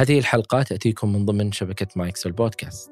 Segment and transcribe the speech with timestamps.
[0.00, 2.90] هذه الحلقة تأتيكم من ضمن شبكة مايكس البودكاست.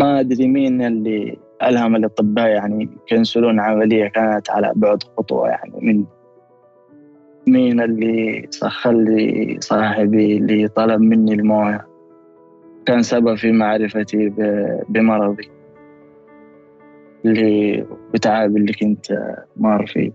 [0.00, 6.04] ما أدري مين اللي ألهم الأطباء يعني يكنسلون عملية كانت على بعد خطوة يعني من
[7.46, 11.86] مين اللي سخر لي صاحبي اللي طلب مني الموية.
[12.86, 14.28] كان سبب في معرفتي
[14.88, 15.50] بمرضي
[17.24, 19.06] اللي بتعب اللي كنت
[19.56, 20.12] مار فيه.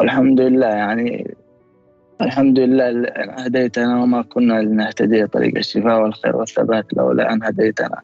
[0.00, 1.37] والحمد لله يعني
[2.22, 8.00] الحمد لله هديتنا وما كنا لنهتدي طريق الشفاء والخير والثبات لولا أن هديتنا.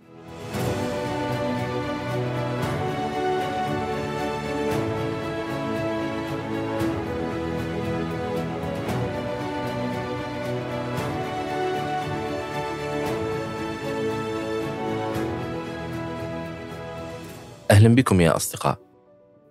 [17.71, 18.79] أهلا بكم يا أصدقاء.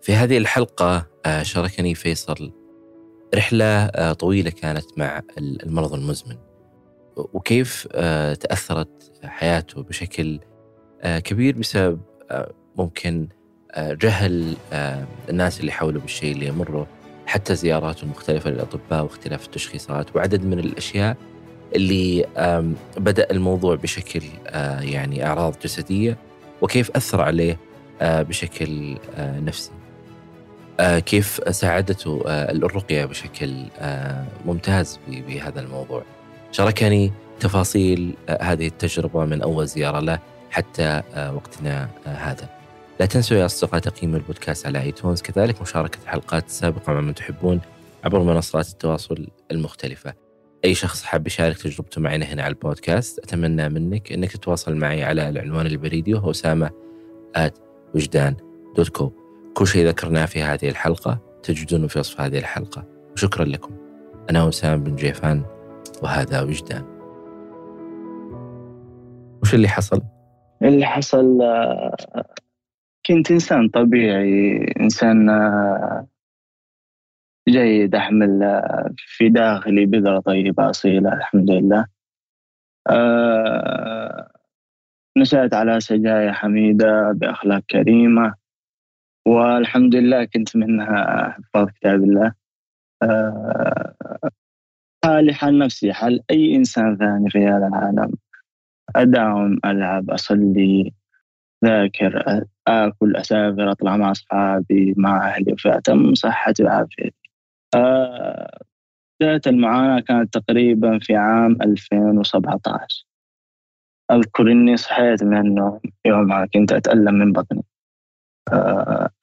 [0.01, 2.62] في هذه الحلقة آه، شاركني فيصل
[3.35, 6.35] رحلة آه، طويلة كانت مع المرض المزمن.
[7.15, 10.39] وكيف آه، تأثرت حياته بشكل
[11.05, 12.01] كبير بسبب
[12.75, 13.27] ممكن
[13.77, 14.55] جهل
[15.29, 16.87] الناس اللي حوله بالشيء اللي يمره
[17.25, 21.17] حتى زياراته المختلفة للأطباء واختلاف التشخيصات وعدد من الأشياء
[21.75, 22.25] اللي
[22.97, 24.21] بدأ الموضوع بشكل
[24.81, 26.17] يعني أعراض جسدية
[26.61, 27.59] وكيف أثر عليه
[28.01, 29.71] آه، بشكل آه، نفسي.
[29.71, 29.82] آه،
[30.81, 33.65] كيف ساعدته الرقية بشكل
[34.45, 36.03] ممتاز بهذا الموضوع.
[36.51, 40.19] شاركني تفاصيل هذه التجربة من أول زيارة له
[40.51, 41.01] حتى
[41.35, 42.49] وقتنا هذا.
[42.99, 45.21] لا تنسوا يا أصدقاء تقييم البودكاست على آيتونز.
[45.21, 47.61] كذلك مشاركة الحلقات السابقة مع من تحبون
[48.03, 50.13] عبر منصات التواصل المختلفة.
[50.65, 55.29] أي شخص حاب يشارك تجربته معنا هنا على البودكاست أتمنى منك أنك تتواصل معي على
[55.29, 56.69] العنوان البريدي وهو أسامة
[57.95, 58.35] وجدان
[58.75, 59.11] دوت كو
[59.53, 62.85] كل شيء ذكرناه في هذه الحلقة تجدونه في وصف هذه الحلقة.
[63.13, 63.77] وشكرا لكم.
[64.29, 65.43] أنا وسام بن جيفان
[66.03, 66.83] وهذا وجدان.
[69.41, 70.01] وش اللي حصل؟
[70.63, 71.39] اللي حصل
[73.05, 75.29] كنت إنسان طبيعي إنسان
[77.49, 78.61] جيد أحمل
[78.95, 81.85] في داخلي بذرة طيبة أصيلة الحمد لله.
[85.17, 88.42] نشأت على سجايا حميدة بأخلاق كريمة.
[89.27, 92.33] والحمد لله كنت منها حفاظ كتاب الله.
[93.03, 93.93] آه،
[95.05, 98.13] حالي حال نفسي حال أي إنسان ثاني في هذا العالم.
[98.95, 100.93] أداوم ألعب أصلي
[101.65, 107.29] ذاكر آكل أسافر أطلع مع أصحابي مع أهلي فأتم صحتي وعافيتي
[107.75, 108.59] آه،
[109.21, 113.05] بداية المعاناة كانت تقريبا في عام 2017
[114.11, 117.63] أذكر إني صحيت من النوم يومها كنت أتألم من بطني.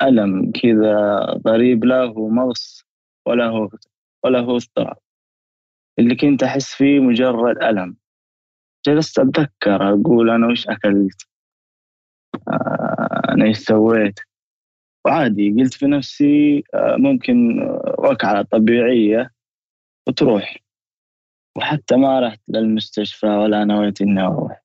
[0.02, 2.84] ألم كذا غريب لا هو مغص
[3.26, 3.70] ولا هو
[4.24, 4.96] ولا هو اضطراب
[5.98, 7.96] اللي كنت أحس فيه مجرد ألم.
[8.86, 11.28] جلست أتذكر أقول أنا وش أكلت.
[12.48, 14.20] آه، أنا إيش سويت.
[15.06, 17.60] وعادي قلت في نفسي آه، ممكن
[17.98, 19.30] وقعة طبيعية
[20.08, 20.56] وتروح.
[21.56, 24.62] وحتى ما رحت للمستشفى ولا نويت إني أروح.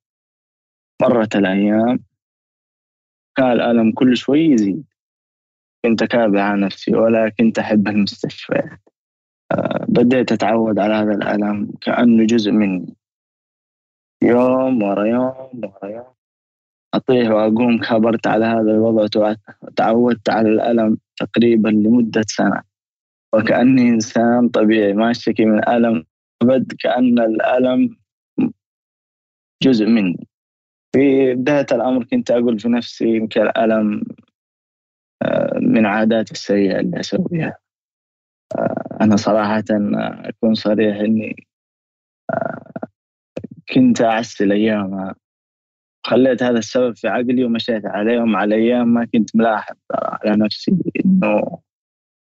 [1.01, 1.99] مرت الأيام.
[3.35, 4.85] كان الألم كل شوي يزيد.
[5.85, 8.79] كنت أكابع نفسي ولا كنت أحب المستشفيات.
[9.51, 12.95] آه، بديت أتعود على هذا الألم كأنه جزء مني.
[14.23, 16.15] يوم ورا يوم ورا يوم
[16.93, 22.63] أطيح وأقوم كبرت على هذا الوضع وتعودت على الألم تقريبا لمدة سنة.
[23.35, 26.05] وكأني إنسان طبيعي ما أشتكي من ألم
[26.41, 27.97] أبد كأن الألم
[29.63, 30.27] جزء مني.
[30.95, 34.03] في بداية الأمر كنت أقول في نفسي يمكن الألم
[35.21, 37.57] آه، من عاداتي السيئة اللي أسويها
[38.57, 39.63] آه، أنا صراحة
[40.25, 41.47] أكون صريح إني
[42.33, 42.87] آه،
[43.73, 45.15] كنت أعسل أيامها
[46.05, 51.61] خليت هذا السبب في عقلي ومشيت عليهم على أيام ما كنت ملاحظ على نفسي إنه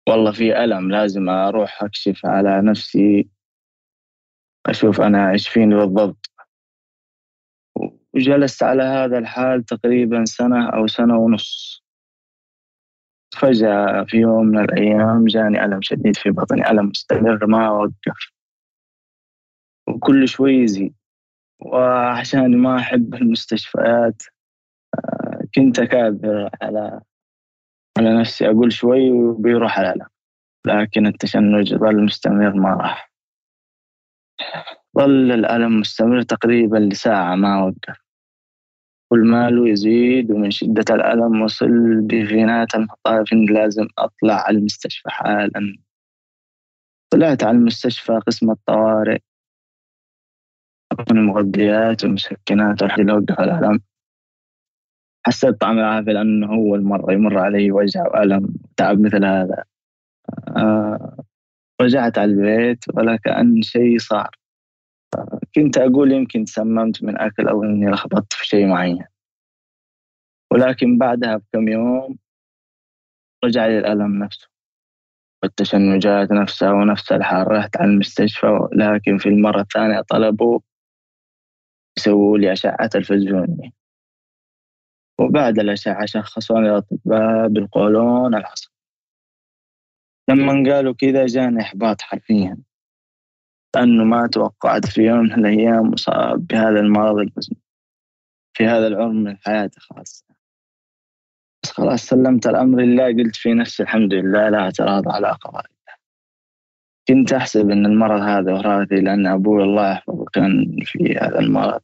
[0.08, 3.28] والله في ألم لازم أروح أكشف على نفسي
[4.66, 6.29] أشوف أنا إيش فيني بالضبط.
[8.14, 11.82] وجلست على هذا الحال تقريبا سنة أو سنة ونص.
[13.38, 18.32] فجأة في يوم من الأيام جاني ألم شديد في بطني ألم مستمر ما وقف.
[19.88, 20.94] وكل شوي يزيد.
[21.60, 24.22] وعشان ما أحب المستشفيات
[24.94, 27.00] آه، كنت أكابر على
[27.98, 28.50] على نفسي.
[28.50, 30.06] أقول شوي وبيروح الألم
[30.66, 33.12] لكن التشنج ظل مستمر ما راح.
[34.98, 37.99] ظل الألم مستمر تقريبا لساعة ما وقف.
[39.12, 45.76] كل ماله يزيد ومن شدة الألم وصل بفينات المطاف لازم أطلع على المستشفى حالا.
[47.12, 49.18] طلعت على المستشفى قسم الطوارئ.
[51.10, 53.80] المغذيات والمسكنات والحاجة اللي وقف الألم.
[55.26, 59.64] حسيت طعم العافية لأنه أول مرة يمر علي وجع وألم تعب مثل هذا.
[60.56, 61.24] آه
[61.80, 64.39] رجعت على البيت ولا كأن شيء صار.
[65.54, 69.04] كنت أقول يمكن تسممت من أكل أو إني لخبطت في شيء معين.
[70.52, 72.18] ولكن بعدها بكم يوم
[73.44, 74.48] رجع لي الألم نفسه
[75.42, 77.52] والتشنجات نفسها ونفس الحال.
[77.52, 80.60] رحت على المستشفى لكن في المرة الثانية طلبوا
[81.98, 83.70] يسووا لي أشعة تلفزيونية.
[85.20, 88.74] وبعد الأشعة شخصوني الأطباء بالقولون العصبي
[90.30, 92.58] لما قالوا كذا جاني إحباط حرفيا.
[93.76, 97.60] لأنه ما توقعت في يوم من الأيام مصاب بهذا المرض المزمن
[98.56, 100.24] في هذا العمر من حياتي خاصة
[101.62, 105.96] بس خلاص سلمت الأمر لله قلت في نفسي الحمد لله لا اعتراض على قضاء الله.
[107.08, 111.80] كنت أحسب أن المرض هذا وراثي لأن أبوي الله يحفظه كان في هذا المرض.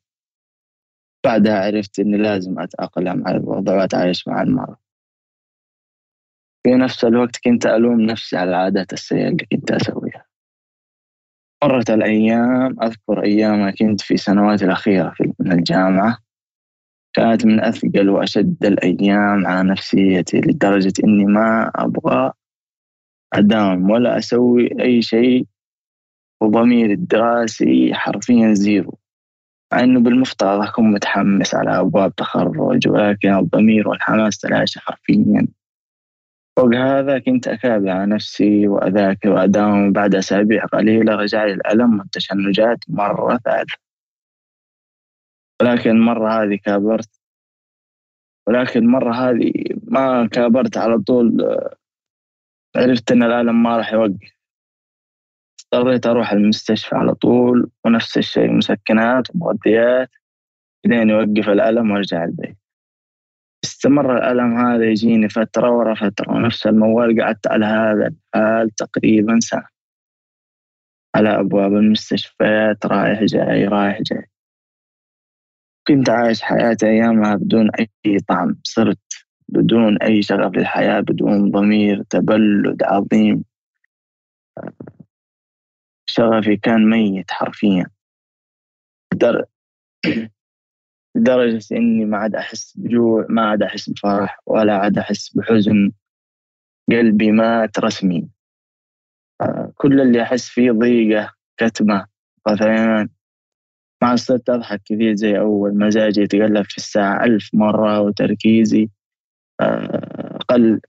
[1.24, 4.76] بعدها عرفت أني لازم أتأقلم على الوضع وأتعايش مع المرض.
[6.62, 10.05] في نفس الوقت كنت ألوم نفسي على العادات السيئة اللي كنت أسويها.
[11.64, 16.18] مرت الأيام أذكر أيام كنت في سنواتي الأخيرة في الجامعة.
[17.14, 22.32] كانت من أثقل وأشد الأيام على نفسيتي لدرجة إني ما أبغى
[23.32, 25.46] أداوم ولا أسوي أي شيء
[26.42, 28.98] وضميري الدراسي حرفيا زيرو.
[29.72, 35.48] مع إنه بالمفترض أكون متحمس على أبواب تخرج ولكن الضمير والحماس تلاشى حرفيا.
[36.56, 42.78] فوق هذا كنت أكابر على نفسي وأذاكر وأداوم بعد أسابيع قليلة رجع لي الألم والتشنجات
[42.88, 43.76] مرة ثالثة.
[45.62, 47.20] ولكن مرة هذه كابرت.
[48.46, 51.58] ولكن مرة هذه ما كابرت على طول.
[52.76, 54.36] عرفت إن الألم ما راح يوقف.
[55.72, 60.10] اضطريت أروح المستشفى على طول ونفس الشيء مسكنات ومغذيات.
[60.86, 62.56] لين يوقف الألم وأرجع البيت.
[63.66, 69.68] استمر الألم هذا يجيني فترة ورا فترة ونفس الموال قعدت على هذا الحال تقريبا سنة.
[71.16, 74.26] على أبواب المستشفيات رايح جاي رايح جاي.
[75.88, 78.56] كنت عايش حياتي أيامها بدون أي طعم.
[78.62, 83.44] صرت بدون أي شغف للحياة بدون ضمير تبلد عظيم.
[86.06, 87.86] شغفي كان ميت حرفيا.
[91.16, 95.92] لدرجة إني ما عاد أحس بجوع ما عاد أحس بفرح ولا عاد أحس بحزن.
[96.90, 98.28] قلبي مات رسمي
[99.74, 102.06] كل اللي أحس فيه ضيقة كتمة
[102.48, 103.08] غثيان
[104.02, 108.90] ما صرت أضحك كثير زي أول مزاجي يتقلب في الساعة ألف مرة وتركيزي
[109.60, 110.80] آه، قل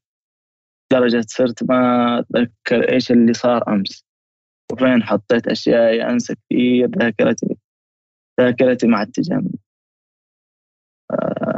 [0.92, 4.06] درجة صرت ما أتذكر إيش اللي صار أمس.
[4.72, 7.58] وفين حطيت أشياء أنسى كثير ذاكرتي
[8.42, 9.38] ذاكرتي مع التجمع.
[9.38, 9.67] آه،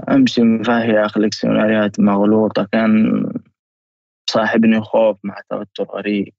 [0.09, 2.67] أمشي مفاهي أخلق سيناريوهات مغلوطة.
[2.71, 3.23] كان
[4.29, 6.33] صاحبني خوف مع توتر غريب.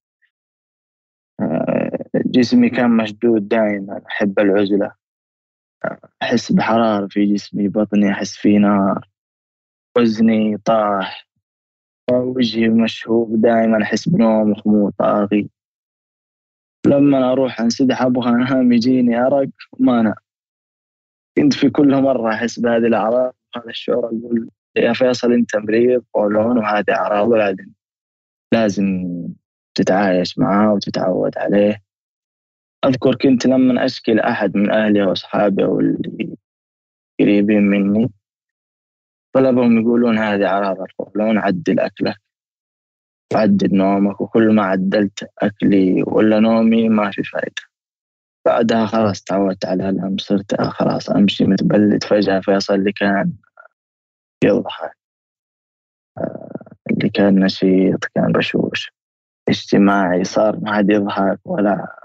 [1.41, 4.93] آه، جسمي كان مشدود دائما أحب العزلة.
[6.23, 9.09] أحس بحرارة في جسمي بطني أحس فيه نار.
[9.99, 11.31] وزني طاح.
[12.13, 15.51] وجهي مشهوب دائما أحس بنوم وخمول طاغي.
[16.87, 20.15] لما أروح أنسدح أبغى أنام يجيني أرق وما أنام.
[21.37, 26.58] كنت في كل مرة أحس بهذه الأعراض هذا الشعور أقول يا فيصل أنت مريض قولون
[26.58, 27.67] وهذه أعراض ولازم
[28.53, 29.08] لازم
[29.75, 31.82] تتعايش معاه وتتعود عليه.
[32.84, 36.37] أذكر كنت لما أشكي لأحد من أهلي وأصحابي أو اللي
[37.20, 38.10] قريبين مني
[39.32, 42.17] طلبهم يقولون هذه أعراض القولون عدل أكلك
[43.34, 47.69] وعدل نومك وكل ما عدلت أكلي ولا نومي ما في فائدة
[48.47, 53.32] بعدها خلاص تعودت على الهم صرت خلاص أمشي متبلد فجأة فيصل اللي كان
[54.44, 54.97] يضحك
[56.19, 58.93] آه، اللي كان نشيط كان بشوش.
[59.49, 61.97] اجتماعي صار ما حد يضحك ولا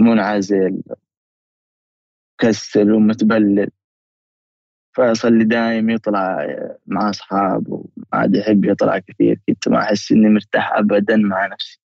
[0.00, 0.82] منعزل.
[2.40, 3.70] كسل ومتبلد.
[4.96, 6.46] فيصل اللي دايم يطلع
[6.86, 9.40] مع أصحابه ما عاد يحب يطلع كثير.
[9.48, 11.80] كنت ما أحس إني مرتاح أبدا مع نفسي.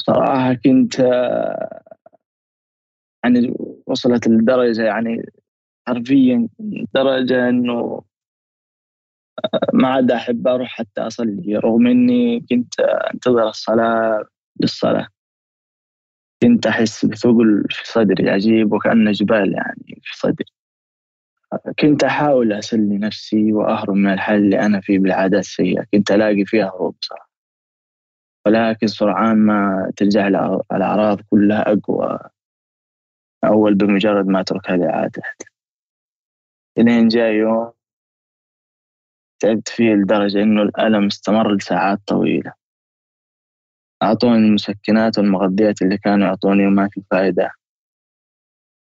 [0.00, 1.00] صراحة كنت
[3.24, 3.54] يعني
[3.86, 5.22] وصلت لدرجة يعني
[5.88, 6.48] حرفيا
[6.94, 8.02] درجة إنه
[9.72, 12.80] ما عاد أحب أروح حتى أصلي رغم إني كنت
[13.14, 14.24] أنتظر الصلاة
[14.60, 15.08] للصلاة.
[16.42, 20.46] كنت أحس بثقل في صدري عجيب وكأنه جبال يعني في صدري.
[21.78, 26.66] كنت أحاول أسلي نفسي وأهرب من الحال اللي أنا فيه بالعادات السيئة كنت ألاقي فيها
[26.76, 27.28] هروب صراحة
[28.46, 30.28] ولكن سرعان ما ترجع
[30.72, 32.18] الأعراض كلها أقوى.
[33.44, 35.22] أول بمجرد ما أترك هذه العادة.
[36.78, 37.72] إلين جاء يوم
[39.40, 42.52] تعبت فيه لدرجة إنه الألم استمر لساعات طويلة.
[44.02, 47.50] أعطوني المسكنات والمغذيات اللي كانوا يعطوني وما في فائدة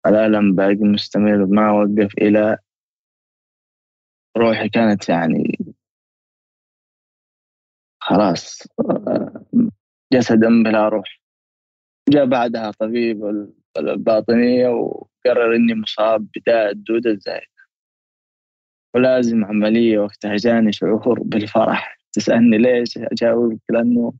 [0.06, 2.58] الألم باقي مستمر ما وقف إلى
[4.36, 5.58] روحي كانت يعني
[8.00, 8.62] خلاص
[10.12, 11.20] جسدا بلا روح.
[12.08, 13.48] جاء بعدها طبيب
[13.78, 17.56] الباطنية وقرر إني مصاب بداء الدودة الزايدة
[18.95, 21.99] ولازم عملية وقتها جاني شعور بالفرح.
[22.12, 24.12] تسألني ليش؟ أجاوبك لأنه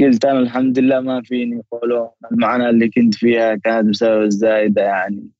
[0.00, 2.08] قلت أنا الحمد لله ما فيني قولون.
[2.32, 5.30] المعاناة اللي كنت فيها كانت بسبب الزايدة يعني.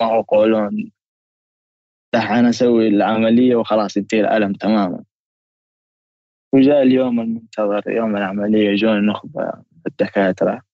[0.00, 0.90] ما هو قولون.
[2.14, 5.04] أنا أسوي العملية وخلاص ينتهي الألم تماما.
[6.54, 9.52] وجاء اليوم المنتظر يوم العملية جوني نخبة
[9.86, 10.65] الدكاترة.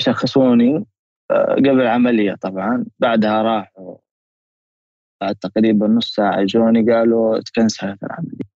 [0.00, 0.86] شخصوني
[1.30, 2.86] آه، قبل العملية طبعا.
[2.98, 3.96] بعدها راحوا
[5.20, 8.50] بعد تقريبا نص ساعة جوني قالوا تكنسلت العملية.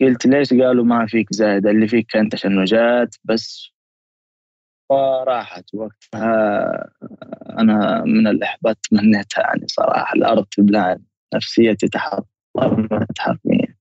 [0.00, 3.70] قلت ليش؟ قالوا ما فيك زايد اللي فيك كان تشنجات بس.
[4.90, 6.90] وراحت وقتها
[7.58, 10.14] أنا من الإحباط تمنيتها يعني صراحة.
[10.14, 11.04] الأرض تبلعني
[11.34, 13.74] نفسيتي تحطمت حرفيا.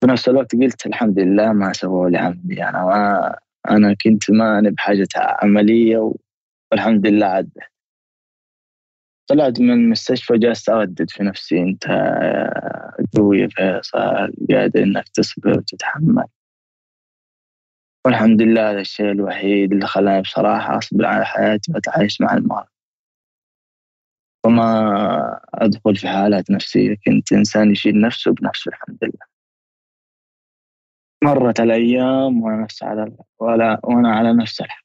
[0.00, 3.36] في نفس الوقت قلت الحمد لله ما سووا لي عملية أنا ما
[3.70, 6.12] أنا كنت ما أنا بحاجة عملية
[6.72, 7.70] والحمد لله عدت
[9.30, 11.60] طلعت من المستشفى جالس أردد في نفسي.
[11.60, 11.84] أنت
[13.16, 16.24] قوي فيصل قادر إنك تصبر وتتحمل.
[18.06, 22.66] والحمد لله هذا الشيء الوحيد اللي خلاني بصراحة أصبر على حياتي وأتعايش مع المرض.
[24.46, 29.29] وما أدخل في حالات نفسية كنت إنسان يشيل نفسه بنفسه الحمد لله.
[31.24, 34.84] مرت الأيام وأنا نفس على ولا وأنا على نفس الحال.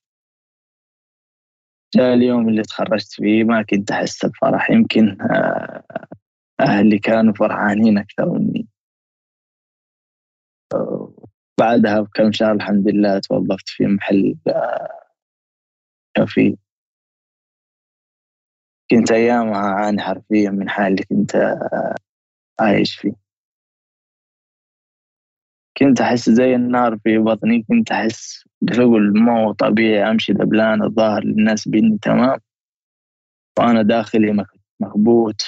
[1.96, 4.72] جاء اليوم اللي تخرجت فيه ما كنت أحس بفرح.
[4.72, 5.84] يمكن آه،
[6.60, 8.68] أهلي كانوا فرحانين أكثر مني.
[11.60, 14.36] بعدها بكم شهر الحمد لله توظفت في محل
[16.15, 16.58] كافي.
[18.92, 21.36] كنت أيامها أعاني حرفيا من حال اللي كنت
[22.60, 23.25] عايش فيه.
[25.77, 31.67] كنت أحس زي النار في بطني كنت أحس بثقل مو طبيعي أمشي دبلان الظاهر للناس
[31.67, 32.39] بإني تمام.
[33.60, 34.46] وأنا داخلي
[34.79, 35.41] مكبوت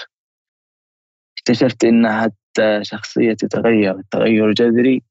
[1.38, 5.04] اكتشفت إن حتى شخصيتي تغير تغير جذري.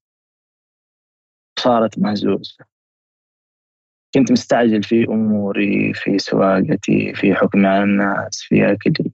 [1.58, 2.64] صارت مهزوزة.
[4.14, 9.10] كنت مستعجل في أموري في سواقتي في حكمي على الناس في أكلي.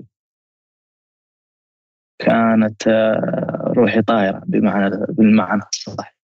[2.27, 6.17] كانت آه، روحي طايرة بمعنى بالمعنى الصح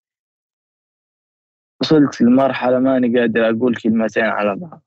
[1.81, 4.81] وصلت لمرحلة ماني قادر أقول كلمتين على بعض.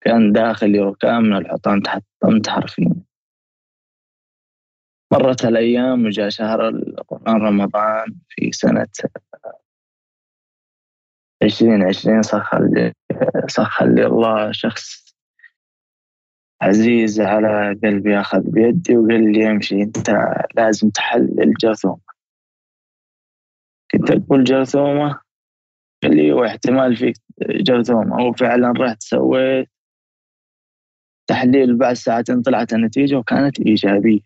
[0.00, 2.94] كان داخلي ركام من الحطام تحطمت حرفيا
[5.12, 8.86] مرت الأيام وجاء شهر القرآن رمضان في سنة
[11.42, 12.92] عشرين عشرين سخر لي
[13.82, 15.03] لي الله شخص
[16.62, 19.82] عزيز على قلبي أخذ بيدي وقال لي امشي.
[19.82, 20.10] أنت
[20.54, 22.00] لازم تحلل جرثومة.
[23.92, 25.20] كنت أقول جرثومة؟
[26.02, 28.26] قال لي واحتمال فيك جرثومة.
[28.26, 29.68] وفعلا رحت سويت
[31.26, 34.20] تحليل بعد ساعتين طلعت النتيجة وكانت إيجابية.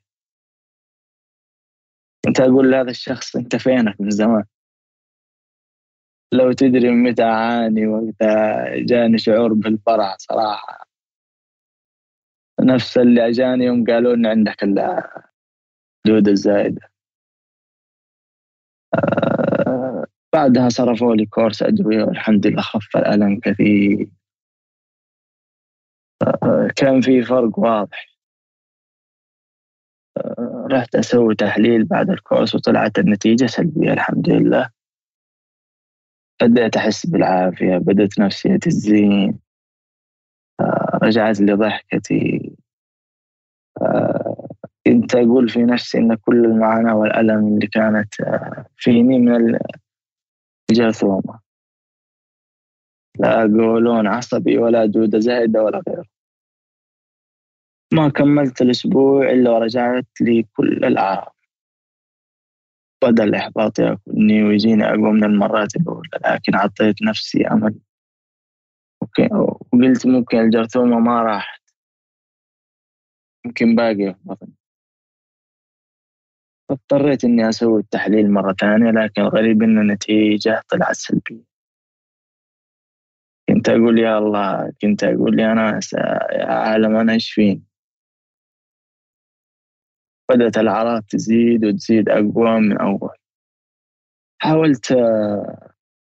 [2.25, 4.45] كنت أقول لهذا الشخص أنت فينك من زمان؟
[6.33, 10.88] لو تدري متى أعاني وقتها جاني شعور بالفرح صراحة.
[12.61, 16.91] نفس اللي أجاني يوم قالوا إن عندك الدودة الزايدة
[18.95, 24.09] آه بعدها صرفوا لي كورس أدوية والحمد لله خف الألم كثير.
[26.23, 28.09] آه كان في فرق واضح.
[30.73, 34.71] رحت أسوي تحليل بعد الكورس وطلعت النتيجة سلبية الحمد لله.
[36.43, 39.29] بدأت أحس بالعافية بدأت نفسيتي تزين.
[39.29, 39.48] آه،
[41.03, 42.53] رجعت لي ضحكتي
[43.83, 44.49] آه،
[44.87, 49.59] كنت أقول في نفسي إن كل المعاناة والألم اللي كانت آه، فيني من
[50.71, 51.49] الجاثومة
[53.19, 56.05] لا قولون عصبي ولا دودة زايدة ولا غيره.
[57.95, 61.35] ما كملت الأسبوع إلا ورجعت لي كل الأعراض.
[63.05, 67.75] بدأ الإحباط يأكلني ويجيني أقوى من المرات الأولى لكن عطيت نفسي أمل.
[69.73, 71.63] وقلت ممكن الجرثومة ما راحت.
[73.47, 74.55] ممكن باقية في بطني
[76.71, 81.45] اضطريت إني أسوي التحليل مرة ثانية لكن الغريب إن النتيجة طلعت سلبية.
[83.49, 87.65] كنت أقول يا الله كنت أقول يا ناس يا عالم أنا إيش فين
[90.31, 93.17] بدأت الأعراض تزيد وتزيد أقوى من أول.
[94.43, 94.93] حاولت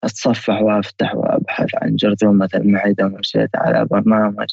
[0.03, 4.47] أتصفح وأفتح وأبحث عن جرثومة المعدة ومشيت على برنامج.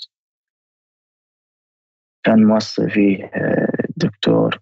[2.24, 4.58] كان موصي فيه آه، دكتور.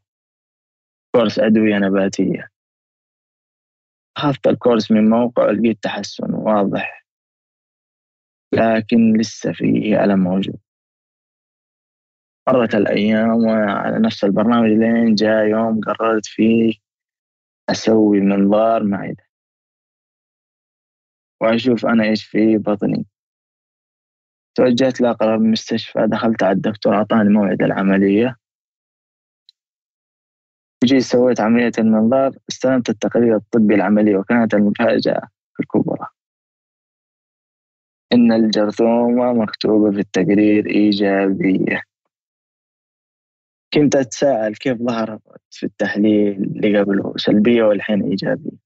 [1.15, 2.49] كورس أدوية نباتية.
[4.17, 7.07] أخذت الكورس من موقع لقيت تحسن واضح.
[8.55, 10.59] لكن لسه فيه ألم موجود.
[12.49, 16.75] مرت الأيام وأنا على نفس البرنامج لين جاء يوم قررت فيه
[17.71, 19.25] أسوي منظار معدة.
[21.41, 23.07] وأشوف أنا إيش في بطني.
[24.55, 28.37] توجهت لأقرب مستشفى دخلت على الدكتور أعطاني موعد العملية.
[30.85, 35.29] جيت سويت عملية المنظار استلمت التقرير الطبي العملي وكانت المفاجأة
[35.61, 36.07] الكبرى.
[38.13, 41.83] إن الجرثومة مكتوبة في التقرير إيجابية.
[43.75, 48.64] كنت أتساءل كيف ظهرت في التحليل اللي قبله سلبية والحين إيجابية.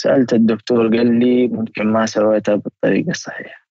[0.00, 3.68] سألت الدكتور قال لي ممكن ما سويتها بالطريقة الصحيحة.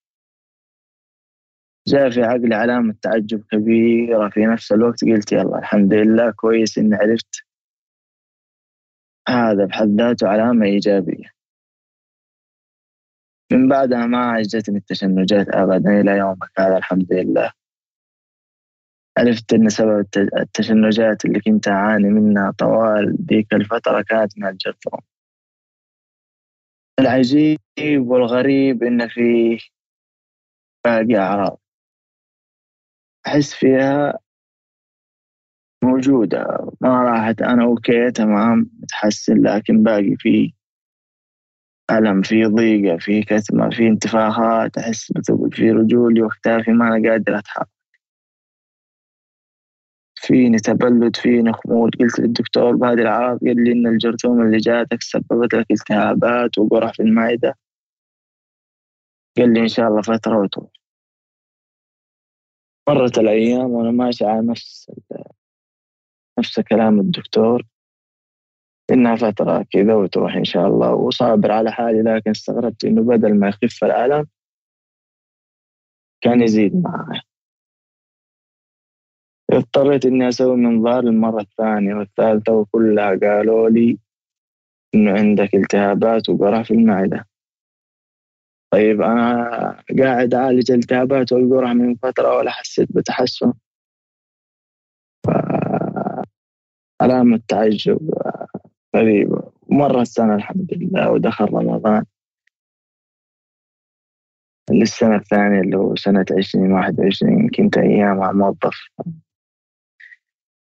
[1.88, 6.96] جاء في عقلي علامة تعجب كبيرة في نفس الوقت قلت يلا الحمد لله كويس إني
[6.96, 7.44] عرفت
[9.28, 11.30] هذا بحد ذاته علامة إيجابية.
[13.52, 17.52] من بعدها ما عجتني التشنجات أبدا إلى يومك هذا الحمد لله.
[19.18, 25.00] عرفت أن سبب التشنجات اللي كنت أعاني منها طوال ذيك الفترة كانت من الجرثوم
[26.98, 27.58] العجيب
[27.98, 29.58] والغريب إن فيه
[30.84, 31.60] باقي أعراض.
[33.26, 34.18] أحس فيها
[35.84, 40.52] موجودة ما راحت أنا أوكي تمام متحسن لكن باقي في
[41.90, 47.38] ألم في ضيقة في كتمة في انتفاخات أحس بثقل في رجولي وأكتافي ما أنا قادر
[47.38, 47.77] أتحرك.
[50.28, 55.54] فيني تبلد فيني خمول قلت للدكتور بهذه الأعراض قال لي إن الجرثومة اللي جاتك سببت
[55.54, 57.58] لك التهابات وقرح في المعدة.
[59.38, 60.70] قال لي إن شاء الله فترة وتروح.
[62.88, 64.90] مرت الأيام وأنا ماشي على نفس
[66.38, 67.62] نفس كلام الدكتور.
[68.90, 70.94] إنها فترة كذا وتروح إن شاء الله.
[70.94, 74.26] وصابر على حالي لكن استغربت إنه بدل ما يخف الألم
[76.20, 77.27] كان يزيد معي.
[79.52, 83.98] اضطريت إني أسوي منظار المرة الثانية والثالثة وكلها قالوا لي
[84.94, 87.26] إنه عندك التهابات وقرح في المعدة.
[88.72, 89.50] طيب أنا
[89.98, 93.52] قاعد أعالج التهابات والقرح من فترة ولا حسيت بتحسن.
[97.00, 98.10] علامة تعجب
[98.96, 102.04] غريبة مرة السنة الحمد لله ودخل رمضان.
[104.70, 108.88] للسنة الثانية اللي هو سنة عشرين واحد وعشرين كنت أيامها موظف.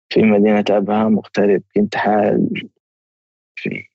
[0.09, 1.63] في مدينة أبها مغترب.
[1.75, 2.71] كنت حال
[3.57, 3.89] في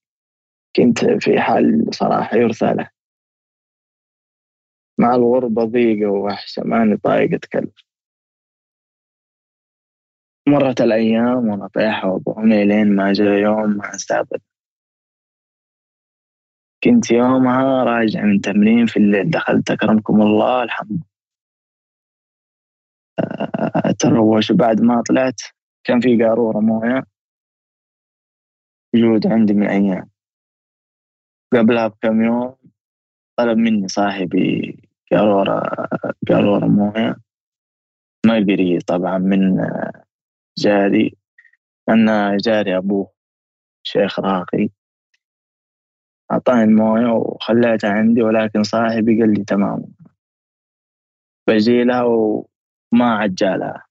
[0.75, 2.89] كنت في حال صراحة يرثى له.
[4.99, 7.71] مع الغربة ضيقة ووحشة ماني طايق أتكلم.
[10.47, 14.39] مرت الأيام وأنا طيحة وأبوهمي لين ما جاء يوم ما أبدا
[16.83, 19.29] كنت يومها راجع من تمرين في الليل.
[19.29, 21.03] دخلت أكرمكم الله الحمد
[23.75, 25.41] أتروش بعد ما طلعت.
[25.83, 27.03] كان في قارورة موية
[28.95, 30.09] موجود عندي من أيام.
[31.53, 32.55] قبلها بكم يوم
[33.37, 34.77] طلب مني صاحبي
[35.11, 35.87] قارورة
[36.29, 37.15] قارورة موية.
[38.25, 39.57] ما قري طبعا من
[40.57, 41.17] جاري
[41.89, 43.11] أن جاري أبوه
[43.83, 44.69] شيخ راقي.
[46.31, 49.93] أعطاني الموية وخليتها عندي ولكن صاحبي قال لي تمام.
[51.47, 53.90] بجي لها وما عجالها.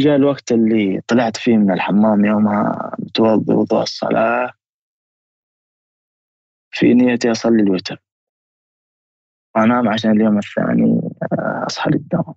[0.00, 4.52] جاء الوقت اللي طلعت فيه من الحمام يومها متوضي وضوء الصلاة.
[6.70, 8.02] في نيتي أصلي الوتر.
[9.56, 11.00] وأنام عشان اليوم الثاني
[11.66, 12.34] أصحى للدوام.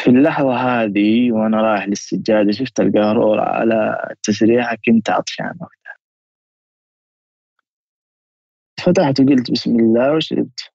[0.00, 5.96] في اللحظة هذه وأنا رايح للسجادة شفت القارورة على التسريحة كنت عطشان وقتها.
[8.84, 10.69] فتحت وقلت بسم الله وشربت.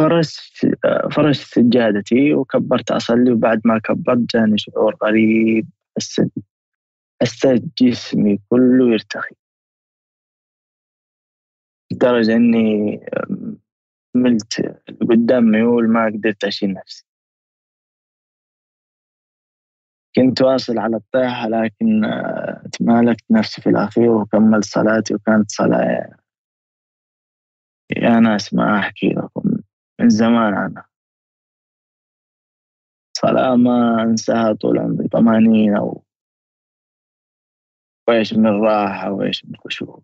[0.00, 0.66] فرشت
[1.12, 5.68] فرشت سجادتي وكبرت أصلي وبعد ما كبرت جاني شعور غريب.
[5.98, 6.32] حسيت
[7.22, 9.34] حسيت جسمي كله يرتخي.
[11.92, 13.00] لدرجة إني
[14.14, 17.06] ملت قدام ميول ما قدرت أشيل نفسي.
[20.16, 22.02] كنت واصل على الطيحة لكن
[22.72, 26.10] تمالكت نفسي في الأخير وكملت صلاتي وكانت صلاة
[27.96, 29.59] يا ناس ما أحكي لكم.
[30.00, 30.88] من زمان عنها
[33.16, 36.02] صلاة ما أنساها طول عمري طمأنينة
[38.08, 40.02] وإيش من راحة وإيش من خشوع.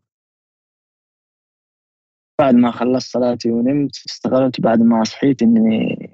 [2.41, 6.11] بعد ما خلصت صلاتي ونمت استغربت بعد ما صحيت إني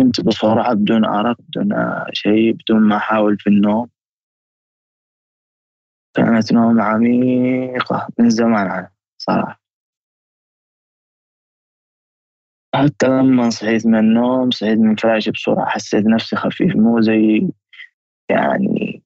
[0.00, 1.74] كنت بسرعة بدون أرق بدون
[2.12, 3.90] شيء بدون ما أحاول في النوم.
[6.16, 9.65] كانت نوم عميقة من زمان عنها صراحة.
[12.76, 17.48] حتى لما صحيت من النوم صحيت من فراشي بسرعة حسيت نفسي خفيف مو زي
[18.30, 19.02] يعني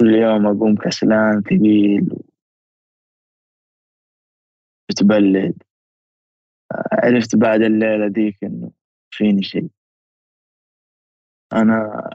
[0.00, 2.06] كل يوم أقوم كسلان ثقيل
[4.88, 5.62] بتبلد
[6.92, 8.70] عرفت بعد الليلة ديك إنه
[9.10, 9.68] فيني شيء
[11.52, 12.10] أنا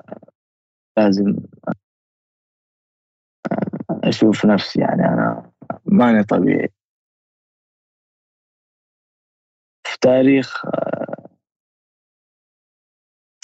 [0.98, 1.36] لازم
[4.04, 5.52] أشوف نفسي يعني أنا
[5.86, 6.70] ماني طبيعي.
[9.96, 10.66] في تاريخ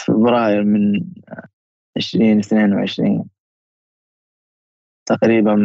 [0.08, 1.06] فبراير من
[1.98, 3.30] عشرين اثنين وعشرين.
[5.06, 5.56] تقريبا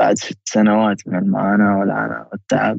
[0.00, 2.78] بعد ست سنوات من المعاناة والعناء والتعب.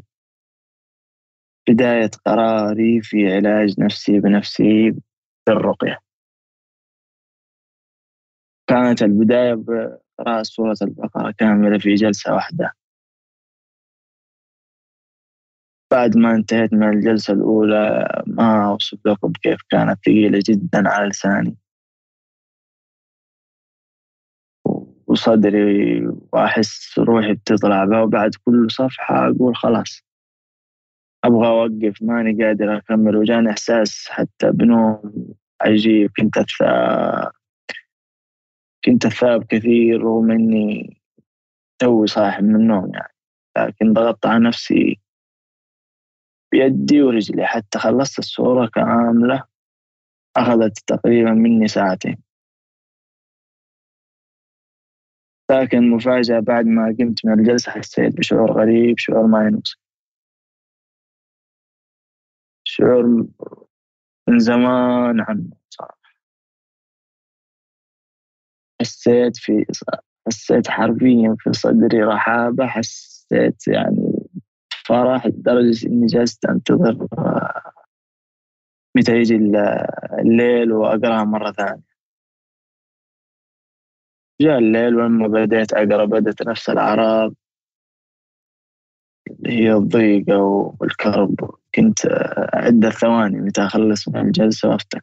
[1.68, 4.94] بداية قراري في علاج نفسي بنفسي
[5.46, 5.98] بالرقية
[8.68, 12.72] كانت البداية بقراءة سورة البقرة كاملة في جلسة واحدة.
[15.96, 21.56] بعد ما انتهيت من الجلسة الأولى ما أوصف لكم كيف كانت ثقيلة جدا على لساني.
[25.06, 30.02] وصدري وأحس روحي بتطلع بها وبعد كل صفحة أقول خلاص
[31.24, 33.16] أبغى أوقف ماني قادر أكمل.
[33.16, 37.32] وجاني إحساس حتى بنوم عجيب كنت أثاب
[38.84, 40.96] كنت أثاب كثير رغم إني
[41.78, 43.14] توي صاحي من النوم يعني.
[43.58, 45.05] لكن ضغطت على نفسي
[46.52, 47.46] بيدي ورجلي.
[47.46, 49.44] حتى خلصت الصورة كاملة
[50.36, 52.22] أخذت تقريبا مني ساعتين.
[55.50, 59.78] لكن مفاجأة بعد ما قمت من الجلسة حسيت بشعور غريب شعور ما ينوصف
[62.64, 63.26] شعور
[64.28, 65.96] من زمان عنه صراحة
[68.80, 69.64] حسيت في
[70.26, 74.15] حسيت حرفيا في صدري رحابة حسيت يعني
[74.88, 77.06] فرح لدرجة إني جالس أنتظر
[78.96, 79.36] متى يجي
[80.18, 81.82] الليل وأقرأها مرة ثانية.
[84.40, 87.34] جاء الليل ولما بديت أقرأ بدأت نفس الأعراض
[89.30, 90.38] اللي هي الضيقة
[90.80, 91.34] والكرب.
[91.74, 91.98] كنت
[92.54, 95.00] عدة ثواني متى أخلص من الجلسة وأفتح.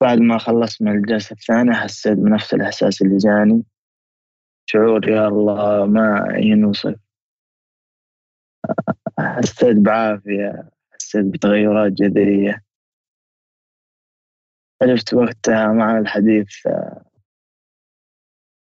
[0.00, 3.64] بعد ما خلصت من الجلسة الثانية حسيت بنفس الإحساس اللي جاني.
[4.66, 6.94] شعور يا الله ما ينوصف.
[9.18, 12.64] حسيت بعافية حسيت بتغيرات جذرية.
[14.82, 16.68] عرفت وقتها مع الحديث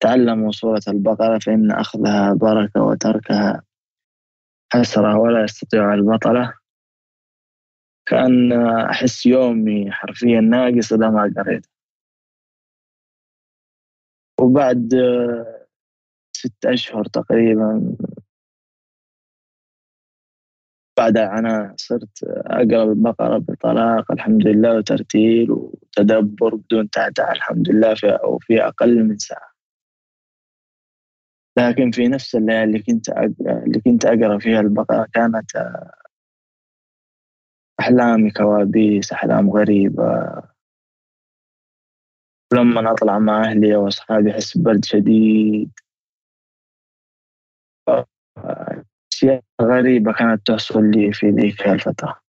[0.01, 3.63] تعلموا سورة البقرة فإن أخذها بركة وتركها
[4.73, 6.55] حسرة ولا يستطيع البطلة.
[8.07, 8.53] كأن
[8.91, 11.67] أحس يومي حرفيا ناقص إذا ما قريت
[14.41, 14.95] وبعد
[16.39, 17.97] ست أشهر تقريبا.
[20.99, 28.07] بعد أنا صرت أقرأ البقرة بطلاقة الحمد لله وترتيل وتدبر بدون تعتع الحمد لله في
[28.11, 29.53] أو في أقل من ساعة.
[31.59, 33.09] لكن في نفس الليالي اللي كنت
[33.67, 35.51] اللي كنت أقرأ فيها البقرة كانت
[37.81, 40.43] أحلامي كوابيس أحلام غريبة.
[42.55, 45.71] لما أطلع مع أهلي وأصحابي أحس ببرد شديد.
[49.13, 52.21] أشياء غريبة كانت تحصل لي في ذيك الفترة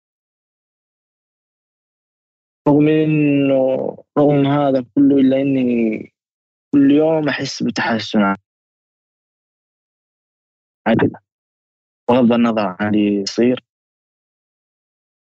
[2.68, 6.12] رغم إنه رغم هذا كله إلا إني
[6.72, 8.34] كل يوم أحس بتحسن.
[10.86, 11.12] عدل
[12.08, 13.64] بغض النظر عن اللي يصير.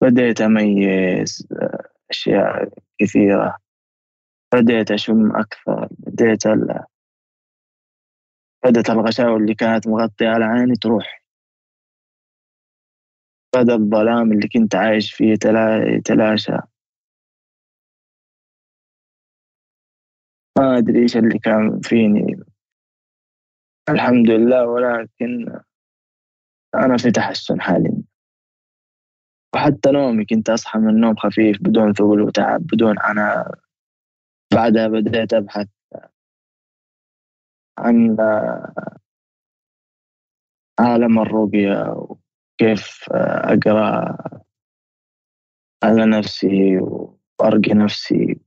[0.01, 1.47] بديت أميز
[2.09, 3.57] أشياء كثيرة.
[4.53, 5.87] بديت أشم أكثر.
[5.91, 6.47] بديت
[8.65, 11.23] بدأت الغشاوة اللي كانت مغطية على عيني تروح.
[13.55, 15.31] بدأ الظلام اللي كنت عايش فيه
[15.97, 16.57] يتلاشى
[20.57, 22.43] ما أدري إيش اللي كان فيني.
[23.89, 25.59] الحمد لله ولكن
[26.75, 28.03] أنا في تحسن حاليا.
[29.55, 33.51] وحتى نومي كنت أصحى من النوم خفيف بدون ثقل وتعب بدون عناء.
[34.53, 35.67] بعدها بديت أبحث
[37.79, 38.17] عن
[40.79, 44.17] عالم الرقية وكيف أقرأ
[45.83, 48.39] على نفسي وأرقي نفسي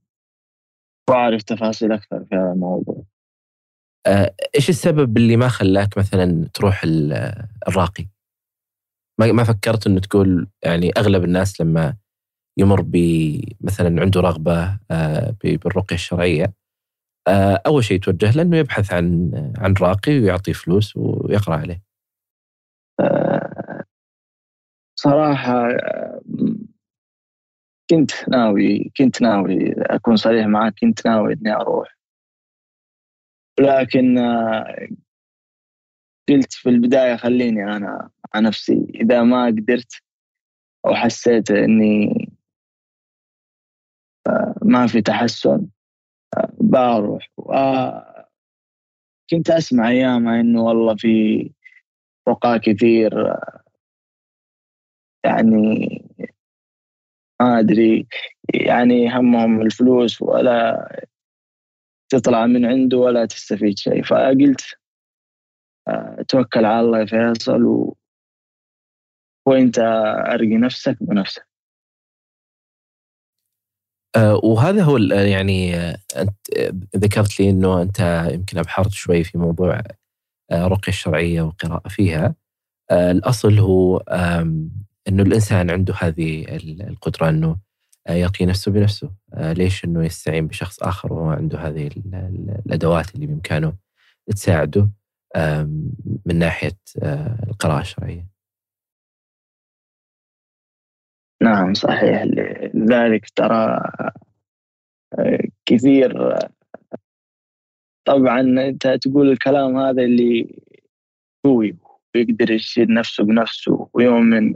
[1.09, 3.03] وأعرف تفاصيل أكثر في هذا الموضوع
[4.07, 6.81] آه، إيش السبب اللي ما خلاك مثلا تروح
[7.67, 8.07] الراقي؟
[9.19, 11.97] ما فكرت إنه تقول يعني أغلب الناس لما
[12.57, 12.97] يمر ب
[13.61, 16.53] مثلا عنده رغبة آه، بالرقية الشرعية آه،
[17.67, 21.81] أول شيء يتوجه له إنه يبحث عن عن راقي ويعطيه فلوس ويقرأ عليه.
[24.95, 25.67] صراحة
[27.89, 31.97] كنت ناوي كنت ناوي أكون صريح معك كنت ناوي إني أروح
[33.59, 34.87] لكن آه،
[36.29, 40.01] قلت في البداية خليني أنا مع نفسي إذا ما قدرت
[40.85, 41.67] أو حسيت آه،
[44.61, 45.67] ما في تحسن آه،
[46.61, 47.29] بروح.
[49.29, 51.51] كنت أسمع أيامها إنه والله في
[52.29, 53.35] رقاة كثير
[55.25, 55.87] يعني
[57.41, 58.07] ما أدري
[58.53, 60.87] يعني همهم الفلوس ولا
[62.09, 64.03] تطلع من عنده ولا تستفيد شيء.
[64.03, 64.61] فقلت
[65.87, 67.97] آه، توكل على الله يا فيصل و...
[69.47, 69.79] وأنت
[70.27, 71.52] أرقي نفسك بنفسك.
[74.17, 79.81] وهذا هو يعني آه، أنت ذكرت لي إنه أنت يمكن أبحرت شوي في موضوع
[80.51, 82.35] الرقية آه، الشرعية والقراءة فيها.
[82.91, 83.97] الأصل هو
[85.07, 86.45] إنه الإنسان عنده هذه
[86.89, 87.57] القدرة إنه
[88.07, 89.11] آه، يقي نفسه بنفسه.
[89.33, 91.89] آه، ليش إنه يستعين بشخص آخر وهو عنده هذه
[92.65, 93.73] الأدوات اللي بإمكانه
[94.35, 94.89] تساعده
[96.25, 98.32] من ناحية آه، القراءة الشرعية.
[101.43, 102.23] نعم صحيح.
[102.73, 103.79] لذلك ترى
[105.65, 106.37] كثير
[108.05, 110.59] طبعا أنت تقول الكلام هذا اللي
[111.43, 111.77] قوي
[112.15, 114.53] ويقدر يشيل نفسه بنفسه ويؤمن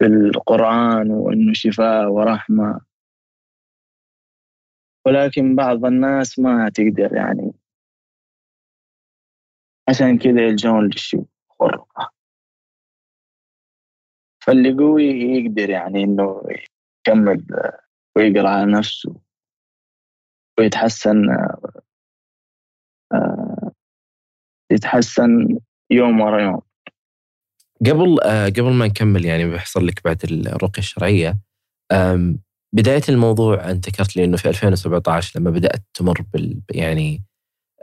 [0.00, 2.80] بالقرآن وأنه شفاء ورحمة.
[5.06, 7.52] ولكن بعض الناس ما تقدر يعني.
[9.88, 11.24] عشان كذا يلجون للشيء.
[11.48, 12.17] خرقة
[14.48, 16.42] فاللي قوي يقدر يعني إنه
[17.08, 17.46] يكمل
[18.16, 19.14] ويقرأ على نفسه
[20.58, 21.30] ويتحسن
[23.12, 23.72] آه،
[24.72, 25.58] يتحسن
[25.90, 26.60] يوم ورا يوم.
[27.86, 31.38] قبل آه، قبل ما نكمل يعني بيحصل لك بعد الرقية الشرعية
[32.74, 37.27] بداية الموضوع أنت ذكرت لي إنه في 2017 لما بدأت تمر بال يعني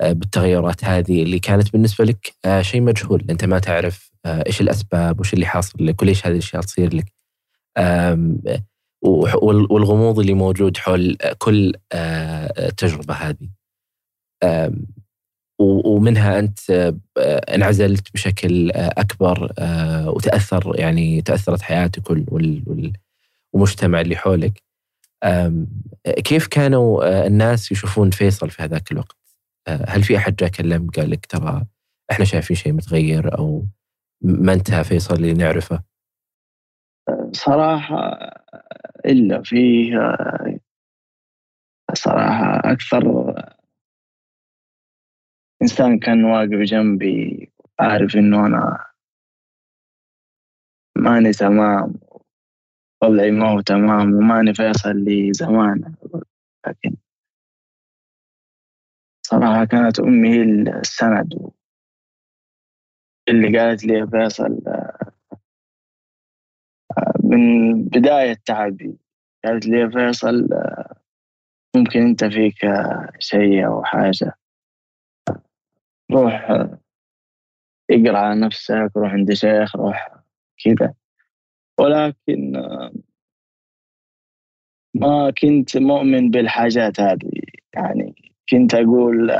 [0.01, 3.25] بالتغيرات هذه اللي كانت بالنسبة لك آه، شيء مجهول.
[3.29, 7.13] أنت ما تعرف إيش الأسباب وش اللي حاصل لك وليش هذه الأشياء تصير لك.
[9.69, 11.73] والغموض اللي موجود حول كل
[12.77, 13.49] تجربه هذه.
[15.59, 22.09] ومنها أنت آه، انعزلت بشكل آه، أكبر آه، وتأثر يعني تأثرت حياتك
[23.53, 24.63] والمجتمع اللي حولك.
[26.23, 29.24] كيف كانوا الناس يشوفون فيصل في هذاك الوقت؟
[29.67, 31.65] هل في أحد جاء كلم قال لك ترى
[32.11, 33.65] إحنا شايفين شيء متغير أو
[34.21, 35.83] ما انتهى فيصل اللي نعرفه؟
[37.31, 38.19] صراحة
[39.05, 39.97] إلا فيه
[41.93, 43.33] صراحة أكثر
[45.61, 48.85] إنسان كان واقف جنبي عارف إنه أنا
[50.97, 51.93] ماني تمام
[53.03, 55.95] وضعي ما هو تمام وماني فيصل لي زمان
[56.67, 56.95] لكن
[59.25, 60.41] صراحة كانت أمي هي
[60.79, 61.51] السند
[63.29, 64.61] اللي قالت لي فيصل
[67.23, 68.97] من بداية تعبي
[69.45, 70.49] قالت لي فيصل
[71.75, 72.59] ممكن أنت فيك
[73.19, 74.33] شيء أو حاجة؟
[76.11, 76.51] روح
[77.91, 80.23] اقرأ على نفسك روح عند شيخ روح
[80.63, 80.93] كذا
[81.79, 82.51] ولكن
[84.95, 87.31] ما كنت مؤمن بالحاجات هذه
[87.73, 89.31] يعني كنت أقول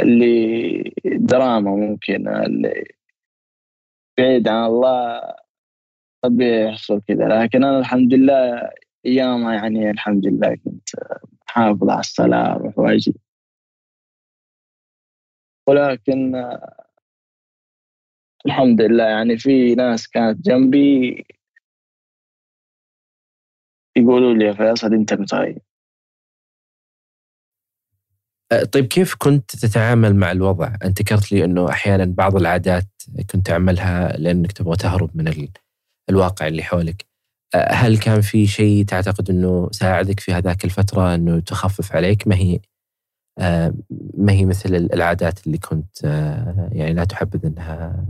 [0.00, 2.84] اللي دراما ممكن اللي
[4.18, 5.20] بعيد عن الله
[6.22, 7.28] طبيعي يحصل كذا.
[7.28, 8.70] لكن أنا الحمد لله
[9.06, 10.88] أيامها يعني الحمد لله كنت
[11.46, 13.14] حافظ على الصلاة أروح وأجي.
[15.66, 16.34] ولكن
[18.46, 21.24] الحمد لله يعني في ناس كانت جنبي
[23.96, 25.71] يقولوا لي يا فيصل أنت متغير.
[28.72, 32.88] طيب كيف كنت تتعامل مع الوضع؟ أنت ذكرت لي إنه أحيانا بعض العادات
[33.30, 35.48] كنت تعملها لأنك تبغى تهرب من
[36.10, 37.06] الواقع اللي حولك.
[37.54, 42.60] هل كان في شيء تعتقد إنه ساعدك في هذاك الفترة إنه تخفف عليك ما هي
[44.18, 46.04] ما هي مثل العادات اللي كنت
[46.72, 48.06] يعني لا تحبذ إنها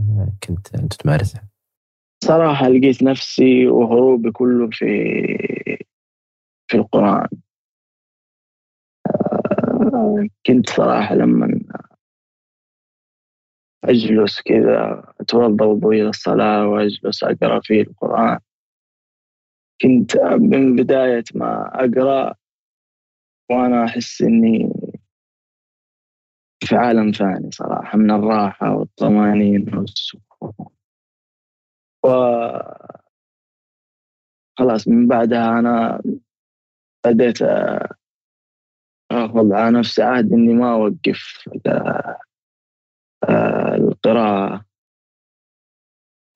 [0.47, 1.47] كنت أنت تمارسها؟
[2.23, 4.87] صراحة لقيت نفسي وهروبي كله في
[6.67, 7.27] في القرآن
[10.47, 11.59] كنت صراحة لما
[13.83, 18.39] أجلس كذا أتوضأ وضوء الصلاة وأجلس أقرأ فيه القرآن.
[19.81, 22.35] كنت من بداية ما أقرأ
[23.51, 24.73] وأنا أحس إني
[26.63, 30.53] في عالم ثاني صراحة من الراحة والطمأنينة والسكون
[32.05, 32.09] و
[34.57, 36.01] خلاص من بعدها أنا
[37.05, 37.37] بديت
[39.13, 41.49] آخذ على نفسي عهد إني ما أوقف
[43.29, 44.65] آه، القراءة.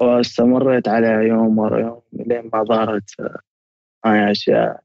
[0.02, 3.16] واستمريت عليها يوم ورا يوم لين ما ظهرت
[4.06, 4.84] معي أشياء.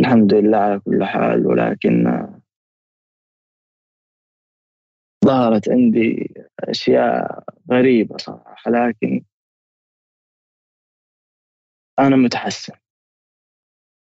[0.00, 2.26] الحمد لله على كل حال ولكن
[5.24, 9.24] ظهرت عندي أشياء غريبة صراحة لكن
[11.98, 12.85] أنا متحسن.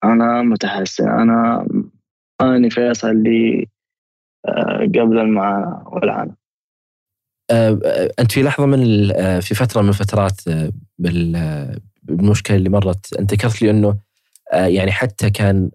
[0.04, 1.08] أنا متحسن.
[1.08, 1.66] أنا
[2.40, 3.66] أني فيصل اللي
[4.48, 6.34] آه، قبل المعاناة والعناء
[7.50, 7.78] آه،
[8.18, 10.40] أنت في لحظة من آه، في فترة من الفترات
[12.02, 13.98] بالمشكلة اللي مرت أنت ذكرت لي إنه
[14.52, 15.70] يعني حتى كان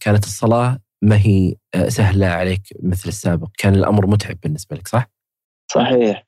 [0.00, 1.54] كانت الصلاة ما هي
[1.88, 5.10] سهلة عليك مثل السابق، كان الأمر متعب بالنسبة لك صح؟
[5.70, 6.26] صحيح.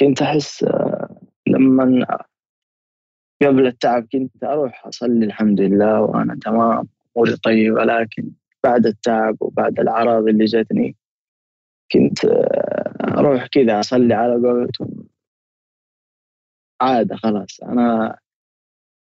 [0.00, 0.66] كنت أحس
[1.46, 2.06] لما
[3.42, 8.30] قبل التعب كنت أروح أصلي الحمد لله وأنا تمام أموري طيبة لكن
[8.64, 10.96] بعد التعب وبعد الأعراض اللي جتني
[11.92, 12.24] كنت
[13.18, 15.04] أروح كذا أصلي على قولتهم.
[16.80, 18.18] عادة خلاص أنا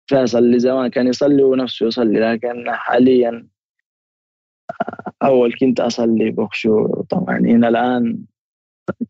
[0.07, 3.47] فيصل اللي زمان كان يصلي ونفسه يصلي لكن حاليا
[5.23, 8.25] أول كنت أصلي بخشوع طمأنينة الآن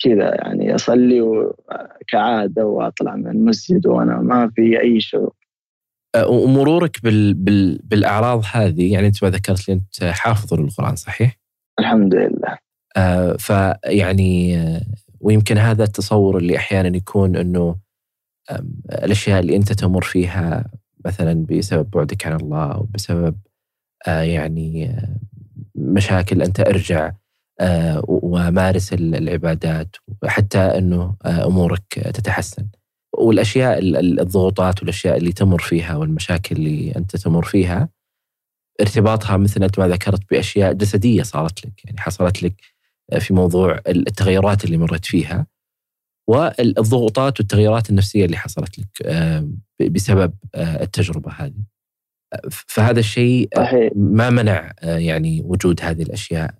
[0.03, 1.51] كذا يعني أصلي
[2.07, 5.33] كعاده وأطلع من المسجد وأنا ما في أي شعور
[6.27, 7.33] ومرورك بال...
[7.33, 7.79] بال...
[7.83, 11.39] بالأعراض هذه يعني أنت ما ذكرت لي أنت حافظ للقرآن صحيح؟
[11.79, 12.57] الحمد لله
[12.97, 14.81] آه فيعني آه
[15.19, 17.75] ويمكن هذا التصور اللي أحيانا يكون إنه
[18.91, 20.71] الأشياء اللي أنت تمر فيها
[21.05, 23.35] مثلا بسبب بعدك عن الله أو بسبب
[24.07, 25.19] آه يعني آه
[25.75, 27.22] مشاكل أنت أرجع آه
[28.07, 32.67] ومارس العبادات وحتى إنه آه أمورك تتحسن.
[33.17, 33.79] والأشياء
[34.21, 37.89] الضغوطات والأشياء اللي تمر فيها والمشاكل اللي أنت تمر فيها
[38.81, 42.61] ارتباطها مثل أنت ما ذكرت بأشياء جسدية صارت لك يعني حصلت لك
[43.19, 45.47] في موضوع التغيرات اللي مرت فيها
[46.29, 49.49] والضغوطات والتغيرات النفسية اللي حصلت لك آه،
[49.89, 51.63] بسبب آه، التجربة هذه.
[52.51, 53.49] فهذا الشيء
[53.95, 56.53] ما منع آه، يعني وجود هذه الأشياء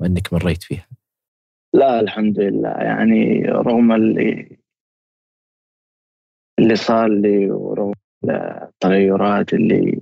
[0.00, 0.86] وإنك مريت فيها.
[1.74, 2.70] لا الحمد لله.
[2.70, 4.56] يعني رغم اللي
[6.58, 7.92] اللي صار لي ورغم
[8.24, 10.00] التغيرات اللي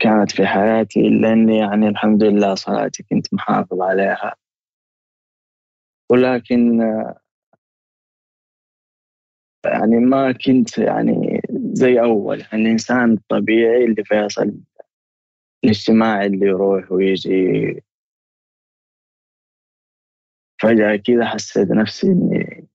[0.00, 4.34] كانت في حياتي إلا أني يعني الحمد لله صلاتي كنت محافظ عليها.
[6.10, 6.80] ولكن
[9.64, 11.40] يعني ما كنت يعني
[11.72, 12.40] زي أول.
[12.40, 14.54] يعني الإنسان الطبيعي اللي فيصل
[15.64, 17.82] الاجتماعي اللي يروح ويجي
[20.62, 22.68] فجأة كذا حسيت نفسي إني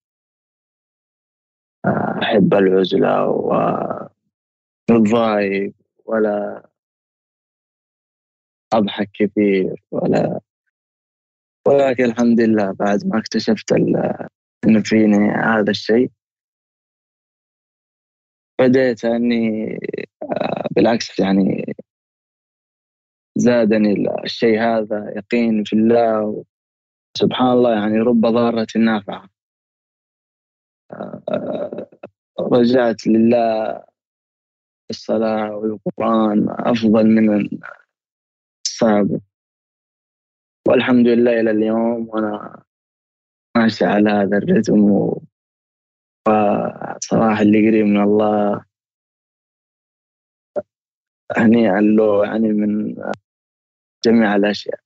[2.22, 3.28] أحب العزلة
[4.90, 5.74] ومتضايق
[6.06, 6.70] ولا
[8.74, 10.40] أضحك كثير ولا
[11.68, 16.12] ولكن الحمد لله بعد ما اكتشفت إنه فيني هذا الشيء
[18.60, 19.80] بديت أني
[20.24, 21.76] آه، بالعكس يعني
[23.36, 26.46] زادني الشيء هذا يقين في الله
[27.20, 29.30] سبحان الله يعني رب ضارة نافعة.
[32.40, 33.84] رجعت لله.
[34.90, 37.50] الصلاة والقرآن أفضل من
[38.66, 39.20] السابق.
[40.68, 42.64] والحمد لله إلى اليوم وأنا
[43.58, 44.80] ماشي على هذا الرتم
[46.28, 48.66] وصراحة اللي قريب من الله.
[51.38, 52.96] هنيئا له يعني من
[54.06, 54.80] جميع الأشياء.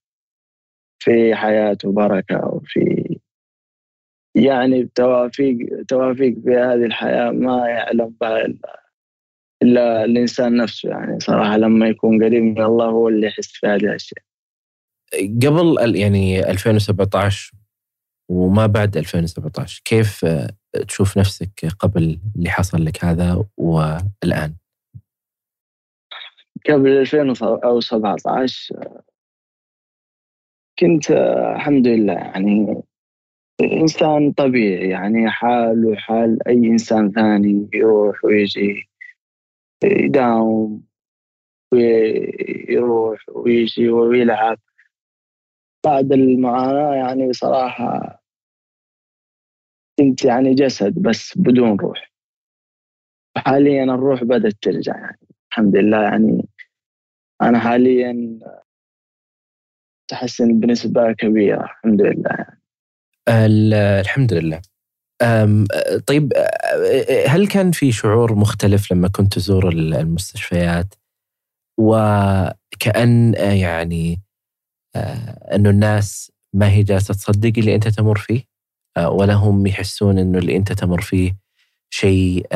[1.03, 3.19] في حياته بركة وفي
[4.35, 8.83] يعني توافيق توافيق في هذه الحياة ما يعلم بها إلا
[9.63, 13.83] إلا الإنسان نفسه يعني صراحة لما يكون قريب من الله هو اللي يحس في هذه
[13.83, 14.23] الأشياء.
[15.13, 17.51] قبل يعني 2017
[18.29, 20.25] وما بعد 2017 كيف
[20.87, 24.55] تشوف نفسك قبل اللي حصل لك هذا والآن؟
[26.69, 28.75] قبل 2017
[30.79, 32.13] كنت الحمد لله.
[32.13, 32.83] يعني
[33.61, 38.89] إنسان طبيعي يعني حال حال أي إنسان ثاني يروح ويجي
[39.83, 40.83] يداوم
[41.73, 44.59] ويروح ويجي ويلعب.
[45.85, 48.23] بعد المعاناة يعني بصراحة
[49.99, 52.11] كنت يعني جسد بس بدون روح.
[53.37, 55.19] حاليا الروح بدأت ترجع يعني
[55.51, 56.03] الحمد لله.
[56.03, 56.47] يعني
[57.41, 58.39] أنا حاليا
[60.07, 62.45] تحسن بنسبة كبيرة الحمد لله.
[63.99, 64.61] الحمد لله.
[66.07, 66.33] طيب
[67.27, 70.93] هل كان في شعور مختلف لما كنت تزور المستشفيات؟
[71.79, 74.21] وكأن يعني
[75.53, 78.43] إنه الناس ما هي جالسة تصدق اللي أنت تمر فيه؟
[78.97, 81.35] ولا هم يحسون إنه اللي أنت تمر فيه
[81.89, 82.47] شيء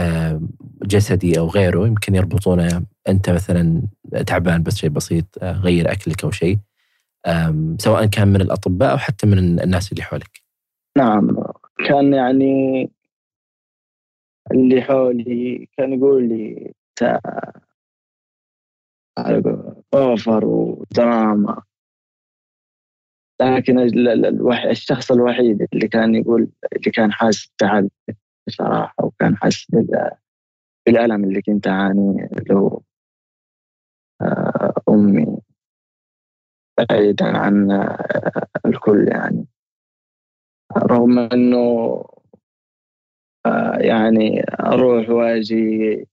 [0.83, 3.81] جسدي أو غيره؟ يمكن يربطونه أنت مثلا
[4.27, 6.57] تعبان بس شيء بسيط غير أكلك أو شيء.
[7.79, 10.41] سواء كان من الأطباء أو حتى من الناس اللي حولك.
[10.97, 11.37] نعم.
[11.87, 12.89] كان يعني
[14.51, 16.73] اللي حولي كان يقول لي
[19.93, 21.61] أوفر ودراما.
[23.41, 23.79] لكن
[24.69, 27.89] الشخص الوحيد اللي كان يقول اللي كان حاسس بتعب
[28.47, 29.67] بصراحة وكان حاسس
[30.85, 32.81] بالألم اللي كنت أعانيه اللي هو
[34.21, 35.37] آه، أمي.
[36.77, 39.47] بعيدا عن آه، الكل يعني.
[40.77, 41.57] رغم إنه
[43.45, 46.07] آه، يعني أروح وأجي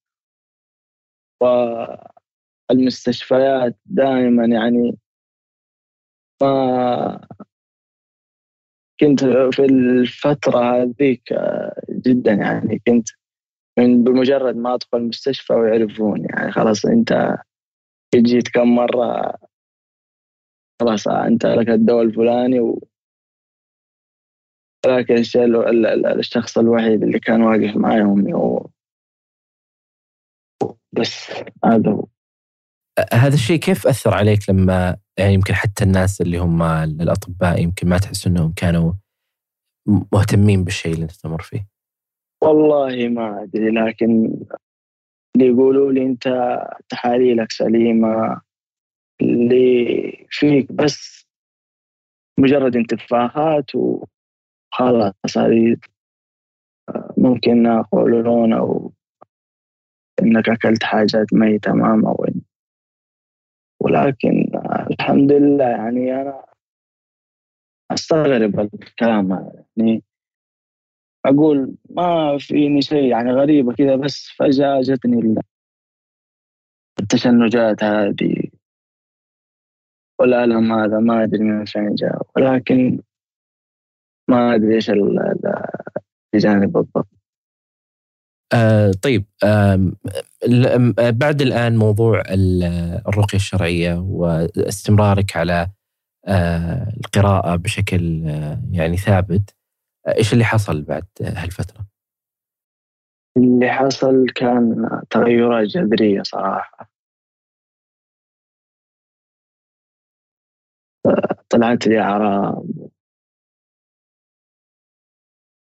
[2.71, 4.99] والمستشفيات دائما يعني
[6.43, 7.27] ما
[9.01, 13.09] كنت في الفترة هذيك آه، جدا يعني كنت
[13.79, 16.53] من بمجرد ما أدخل المستشفى ويعرفوني يعني.
[16.53, 17.37] خلاص أنت
[18.15, 19.35] جيت كم مرة
[20.81, 22.81] خلاص أنت لك الدواء الفلاني و
[24.87, 25.15] لكن
[26.19, 28.67] الشخص الوحيد اللي كان واقف معي امي هو
[30.93, 31.31] بس
[31.65, 32.07] هذا هو
[33.13, 37.99] هذا الشيء كيف أثر عليك لما يعني يمكن حتى الناس اللي هم الأطباء يمكن ما
[37.99, 38.93] تحس إنهم كانوا
[40.13, 41.67] مهتمين بالشيء اللي انت تمر فيه؟
[42.43, 44.35] والله ما أدري لكن
[45.37, 46.59] اللي يقولوا لي أنت
[46.89, 48.41] تحاليلك سليمة
[49.21, 51.27] اللي فيك بس
[52.39, 54.05] مجرد انتفاخات و
[54.73, 55.77] خلاص هذه
[57.17, 58.93] ممكن يقولون أو
[60.23, 62.43] إنك أكلت حاجات ميتة ما وين
[63.81, 64.51] ولكن
[64.91, 66.45] الحمد لله يعني أنا
[67.91, 69.65] أستغرب الكلام هذا.
[69.77, 70.03] يعني
[71.27, 75.37] أقول ما فيني شيء يعني غريبة كذا بس فجأة جتني
[77.01, 78.44] التشنجات هذه.
[80.21, 82.23] والألم هذا ما أدري من فين جاء.
[82.37, 83.01] ولكن
[84.31, 84.91] ما أدري إيش
[86.35, 87.09] الجانب بالضبط.
[88.55, 89.93] آه طيب آه
[91.11, 92.23] بعد الآن موضوع
[93.09, 95.69] الرقية الشرعية واستمرارك على
[96.27, 99.55] آه القراءة بشكل آه يعني ثابت
[100.07, 101.87] آه إيش اللي حصل بعد هالفترة؟
[103.37, 106.94] اللي حصل كان تغيرات جذرية صراحة.
[111.51, 112.67] طلعت لي اعراض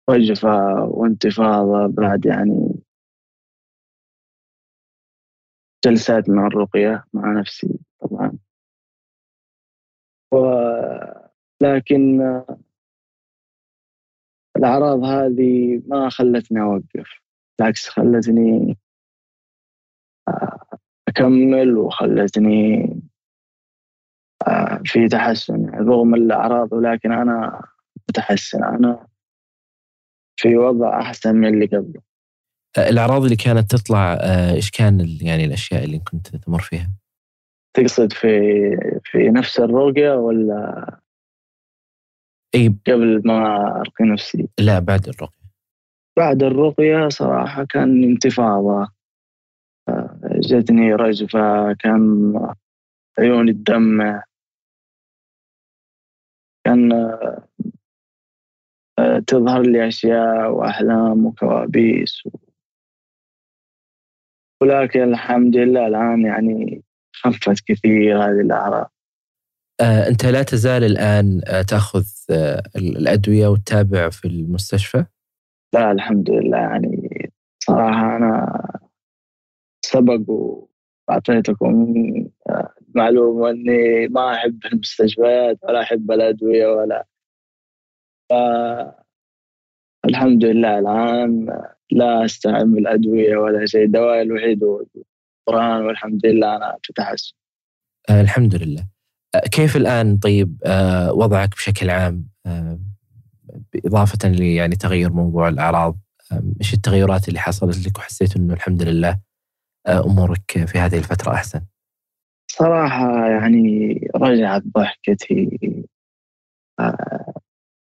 [0.09, 2.69] وجفة وانتفاضة بعد يعني
[5.85, 8.37] جلسات مع الرقية مع نفسي طبعا.
[10.33, 10.37] و...
[11.61, 12.21] لكن
[14.57, 17.21] الأعراض هذه ما خلتني أوقف
[17.59, 18.77] بالعكس خلتني
[21.07, 22.89] أكمل وخلتني
[24.85, 25.69] في تحسن.
[25.69, 27.61] رغم الأعراض ولكن أنا
[28.09, 29.07] متحسن أنا
[30.39, 32.01] في وضع أحسن من اللي قبله.
[32.77, 36.91] الأعراض اللي كانت تطلع آه، إيش كان يعني الأشياء اللي كنت تمر فيها؟
[37.73, 38.29] تقصد في
[39.03, 40.99] في نفس الرقية ولا
[42.55, 42.75] إي.
[42.87, 45.47] قبل ما أرقي نفسي؟ لا بعد الرقية.
[46.17, 48.87] بعد الرقية صراحة كان انتفاضة.
[49.89, 52.33] آه، جتني رجفة كان
[53.19, 54.23] عيوني تدمع
[56.65, 56.91] كان
[59.27, 62.25] تظهر لي أشياء وأحلام وكوابيس.
[62.25, 62.29] و...
[64.61, 68.91] ولكن الحمد لله الآن يعني خفت كثير هذه الأعراض.
[69.81, 75.05] آه، أنت لا تزال الآن آه، تأخذ آه، الأدوية وتتابع في المستشفى؟
[75.73, 76.57] لا الحمد لله.
[76.57, 77.09] يعني
[77.63, 78.63] صراحة أنا
[79.85, 81.93] سبق وأعطيتكم
[82.97, 87.05] معلومة أني ما أحب المستشفيات ولا أحب الأدوية ولا.
[88.29, 88.33] ف...
[90.05, 91.45] الحمد لله الآن
[91.91, 94.83] لا أستعمل أدوية ولا شيء دواء الوحيد هو
[95.47, 97.33] القرآن والحمد لله أنا في تحسن.
[98.09, 98.87] الحمد لله.
[99.51, 100.57] كيف الآن طيب
[101.09, 102.27] وضعك بشكل عام؟
[104.25, 105.97] لي يعني تغير موضوع الأعراض
[106.61, 109.19] إيش التغيرات اللي حصلت لك وحسيت إنه الحمد لله
[109.87, 111.61] أمورك في هذه الفترة أحسن؟
[112.47, 115.59] صراحة يعني رجعت ضحكتي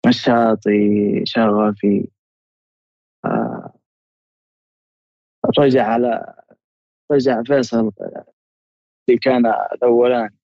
[0.06, 2.08] نشاطي شغفي
[5.58, 6.34] رجع على
[7.12, 7.92] رجع فيصل
[9.08, 10.36] اللي كان الأولاني.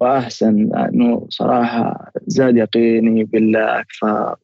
[0.00, 4.36] وأحسن انه صراحة زاد يقيني بالله أكثر.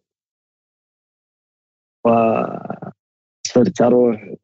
[2.04, 4.34] وصرت أروح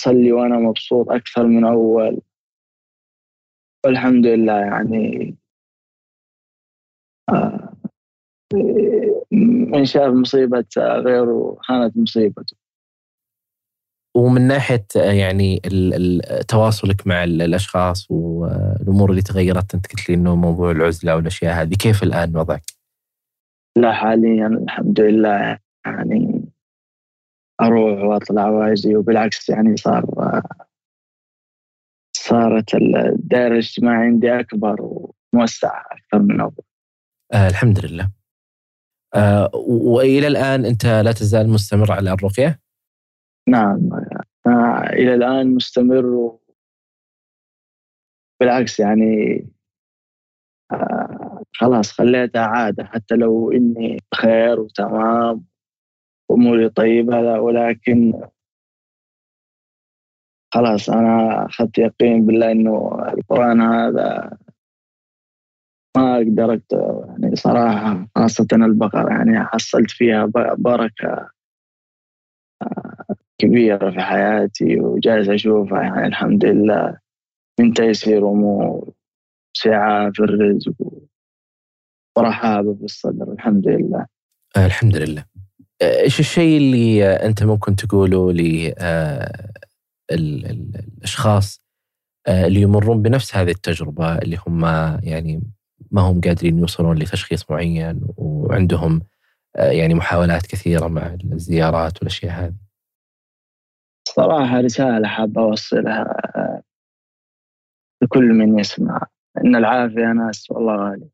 [0.00, 2.20] أصلي وأنا مبسوط أكثر من أول
[3.86, 5.36] والحمد لله يعني
[7.30, 7.72] آه،
[9.72, 12.56] من شاف مصيبة غيره كانت مصيبته
[14.16, 15.60] ومن ناحية يعني
[16.48, 22.02] تواصلك مع الأشخاص والأمور اللي تغيرت أنت قلت لي أنه موضوع العزلة والأشياء هذه كيف
[22.02, 22.62] الآن وضعك؟
[23.76, 26.37] لا حاليا الحمد لله يعني
[27.60, 30.04] أروح وأطلع وأجي وبالعكس يعني صار
[32.16, 36.64] صارت الدائرة الاجتماعية عندي أكبر وموسعة أكثر من أول.
[37.32, 38.10] آه الحمد لله.
[39.14, 42.60] آه وإلى الآن أنت لا تزال مستمر على الرقية؟
[43.48, 43.90] نعم
[44.46, 46.40] آه إلى الآن مستمر و...
[48.40, 49.46] بالعكس يعني
[50.72, 55.44] آه خلاص خليتها عادة حتى لو إني بخير وتمام
[56.30, 58.12] أموري طيبة ولكن
[60.54, 64.38] خلاص أنا أخذت يقين بالله إنه القرآن هذا
[65.96, 70.26] ما أقدر يعني صراحة خاصة البقرة يعني حصلت فيها
[70.58, 71.30] بركة
[72.62, 76.98] آه، كبيرة في حياتي وجالس أشوفها يعني الحمد لله.
[77.60, 78.92] من تيسير أمور
[79.56, 80.74] سعة في الرزق
[82.18, 84.06] ورحابة في الصدر الحمد لله.
[84.56, 85.24] الحمد لله.
[85.82, 88.32] إيش الشيء اللي أنت ممكن تقوله
[90.10, 91.62] للاشخاص
[92.28, 94.64] آه، آه، اللي يمرون بنفس هذه التجربة اللي هم
[95.02, 95.42] يعني
[95.90, 99.02] ما هم قادرين يوصلون لتشخيص معين وعندهم
[99.56, 102.54] آه، يعني محاولات كثيرة مع الزيارات والأشياء هذه.
[104.08, 106.62] صراحة رسالة حابة أوصلها
[108.02, 109.06] لكل من يسمع
[109.44, 111.08] إن العافية ناس والله غالي.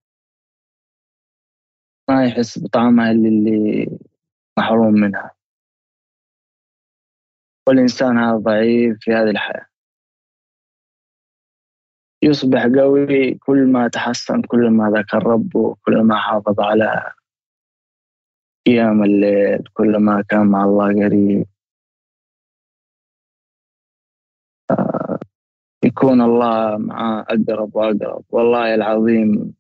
[2.11, 3.99] ما يحس بطعمها اللي
[4.59, 5.31] محروم منها.
[7.69, 9.67] والإنسان هذا ضعيف في هذه الحياة.
[12.23, 17.13] يصبح قوي كل ما تحسن كل ما ذكر ربه كل ما حافظ على
[18.67, 21.47] قيام الليل كل ما كان مع الله قريب.
[24.71, 25.19] آه،
[25.85, 28.25] يكون الله معاه أقرب وأقرب.
[28.31, 29.55] والله العظيم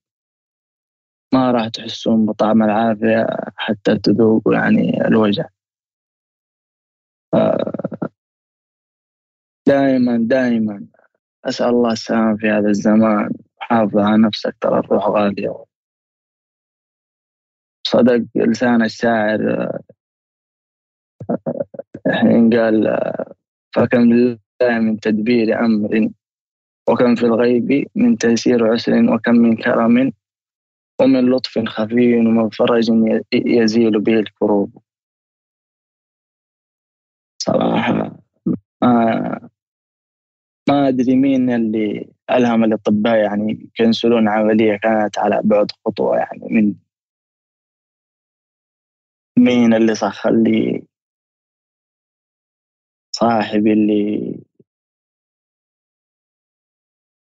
[1.34, 3.26] ما راح تحسون بطعم العافية
[3.56, 5.44] حتى تذوقوا يعني الوجع.
[9.68, 10.86] دائما دائما
[11.44, 15.64] أسأل الله السلامة في هذا الزمان حافظ على نفسك ترى الروح غالية.
[17.86, 19.70] صدق لسان الشاعر
[22.08, 23.00] حين قال
[23.74, 26.10] فكم لله من تدبير أمر
[26.88, 30.12] وكم في الغيب من تيسير عسر وكم من كرم
[31.00, 32.90] ومن لطف خفي ومن فرج
[33.32, 34.82] يزيل به الكروب.
[37.42, 38.16] صراحة
[40.68, 46.74] ما أدري مين اللي ألهم الأطباء يعني يكنسلون عملية كانت على بعد خطوة يعني من
[49.38, 50.82] مين اللي سخر لي
[53.16, 54.34] صاحبي اللي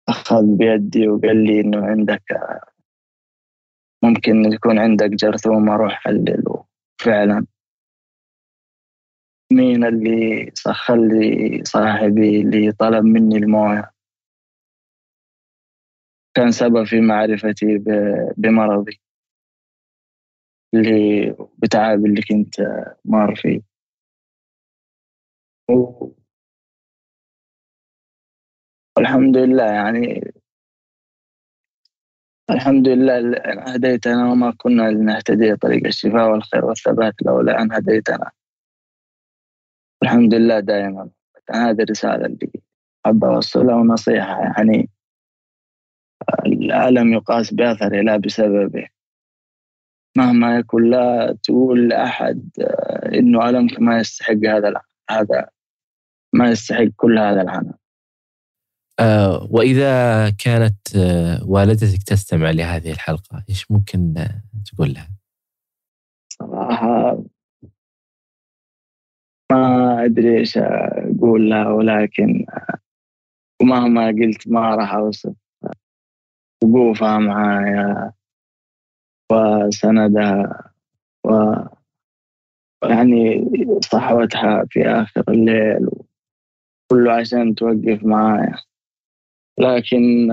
[0.10, 2.24] أخذ بيدي وقال لي إنه عندك
[4.04, 6.44] ممكن يكون عندك جرثومة روح حلل
[7.02, 7.46] فعلا
[9.54, 13.92] مين اللي سخر لي صاحبي اللي طلب مني الموية؟
[16.36, 17.78] كان سبب في معرفتي
[18.38, 19.00] بمرضي
[20.74, 22.56] اللي بتعب اللي كنت
[23.06, 23.62] مار فيه.
[28.98, 30.34] والحمد لله يعني
[32.52, 35.56] الحمد لله أن هديتنا وما كنا لنهتدي.
[35.56, 38.32] طريق الشفاء والخير والثبات لولا أن هديتنا.
[40.04, 41.10] الحمد لله دائما.
[41.52, 42.52] هذه الرسالة اللي
[43.06, 44.42] حابة أوصلها ونصيحة.
[44.42, 44.90] يعني
[46.46, 48.88] الألم يقاس بأثره لا بسببه.
[50.18, 52.50] مهما يكن لا تقول لأحد
[53.14, 55.50] إنه ألمك ما يستحق هذا هذا
[56.34, 57.83] ما يستحق كل هذا العناء آه
[59.50, 65.10] وإذا كانت آه والدتك تستمع لهذه الحلقة إيش ممكن آه تقول لها؟
[66.30, 67.24] صراحة
[69.52, 72.46] ما أدري إيش أقول لها ولكن
[73.62, 75.36] ومهما قلت ما راح أوصف
[76.64, 78.14] وقوفها معايا
[79.32, 80.72] وسندها
[81.26, 81.54] و
[82.84, 83.46] يعني
[83.82, 85.90] صحوتها في آخر الليل
[86.92, 88.56] كله عشان توقف معايا
[89.60, 90.30] لكن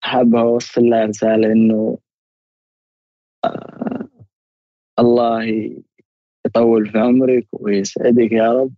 [0.00, 1.98] حاب أوصل لها رسالة إنه
[3.44, 4.08] آه
[4.98, 5.44] الله
[6.46, 8.74] يطول في عمرك ويسعدك يا رب.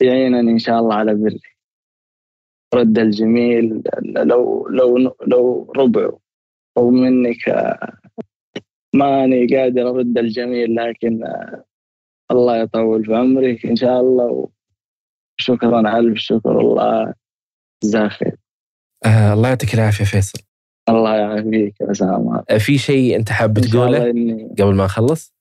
[0.00, 1.56] ويعينني إن شاء الله على برك
[2.74, 6.10] رد الجميل لو لو لو ربع.
[6.76, 7.48] أو منك
[8.94, 11.24] ماني قادر أرد الجميل لكن
[12.30, 14.48] الله يطول في عمرك إن شاء الله.
[15.40, 17.14] وشكرا ألف شكر الله
[17.84, 18.36] جزاك خير.
[19.06, 20.38] آه الله يعطيك العافية فيصل.
[20.88, 25.34] الله يعافيك يا سلام آه في شيء أنت حاب تقوله إني قبل ما نخلص؟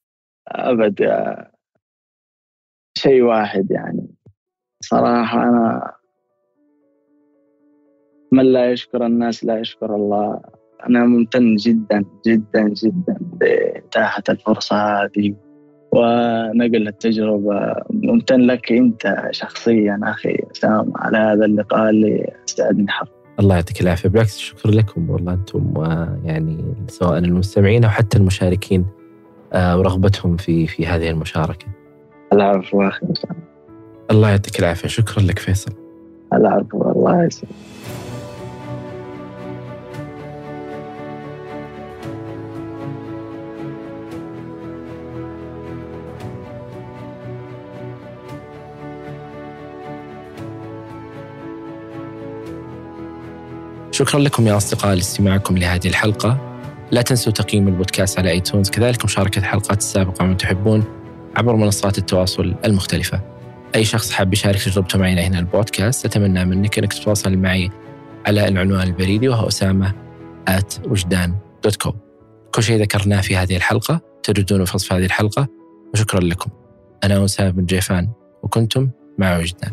[0.47, 1.09] أبد
[2.97, 4.07] شيء واحد يعني.
[4.83, 5.93] صراحة أنا
[8.31, 10.41] من لا يشكر الناس لا يشكر الله.
[10.89, 15.35] أنا ممتن جدا جدا جدا لإتاحة الفرصة هذه.
[15.97, 23.07] ونقل التجربة ممتن لك أنت شخصيا أخي سام على هذا اللقاء اللي استعدني حق
[23.39, 24.09] الله يعطيك العافية.
[24.09, 28.85] بالعكس شكرا لكم والله أنتم ويعني سواء المستمعين أو حتى المشاركين
[29.55, 31.65] ورغبتهم في في هذه المشاركة.
[32.33, 33.07] العفو أخي
[34.11, 34.87] الله يعطيك العافية.
[34.87, 35.71] شكرا لك فيصل.
[36.33, 37.53] العفو الله يسلمك.
[53.97, 56.37] شكرا لكم يا أصدقاء لاستماعكم لهذه الحلقة.
[56.91, 58.69] لا تنسوا تقييم البودكاست على آيتونز.
[58.69, 60.83] كذلك مشاركة الحلقات السابقة من تحبون
[61.35, 63.21] عبر منصات التواصل المختلفة.
[63.75, 67.71] أي شخص حاب يشارك تجربته معنا هنا البودكاست أتمنى منك أنك تتواصل معي
[68.25, 69.93] على العنوان البريدي وهو أسامة
[70.49, 71.93] at وجدان dot com
[72.55, 75.47] كل شيء ذكرناه في هذه الحلقة تجدونه في وصف هذه الحلقة
[75.93, 76.49] وشكرا لكم.
[77.03, 78.09] أنا أسامة بن جيفان
[78.43, 79.71] وكنتم مع وجدان.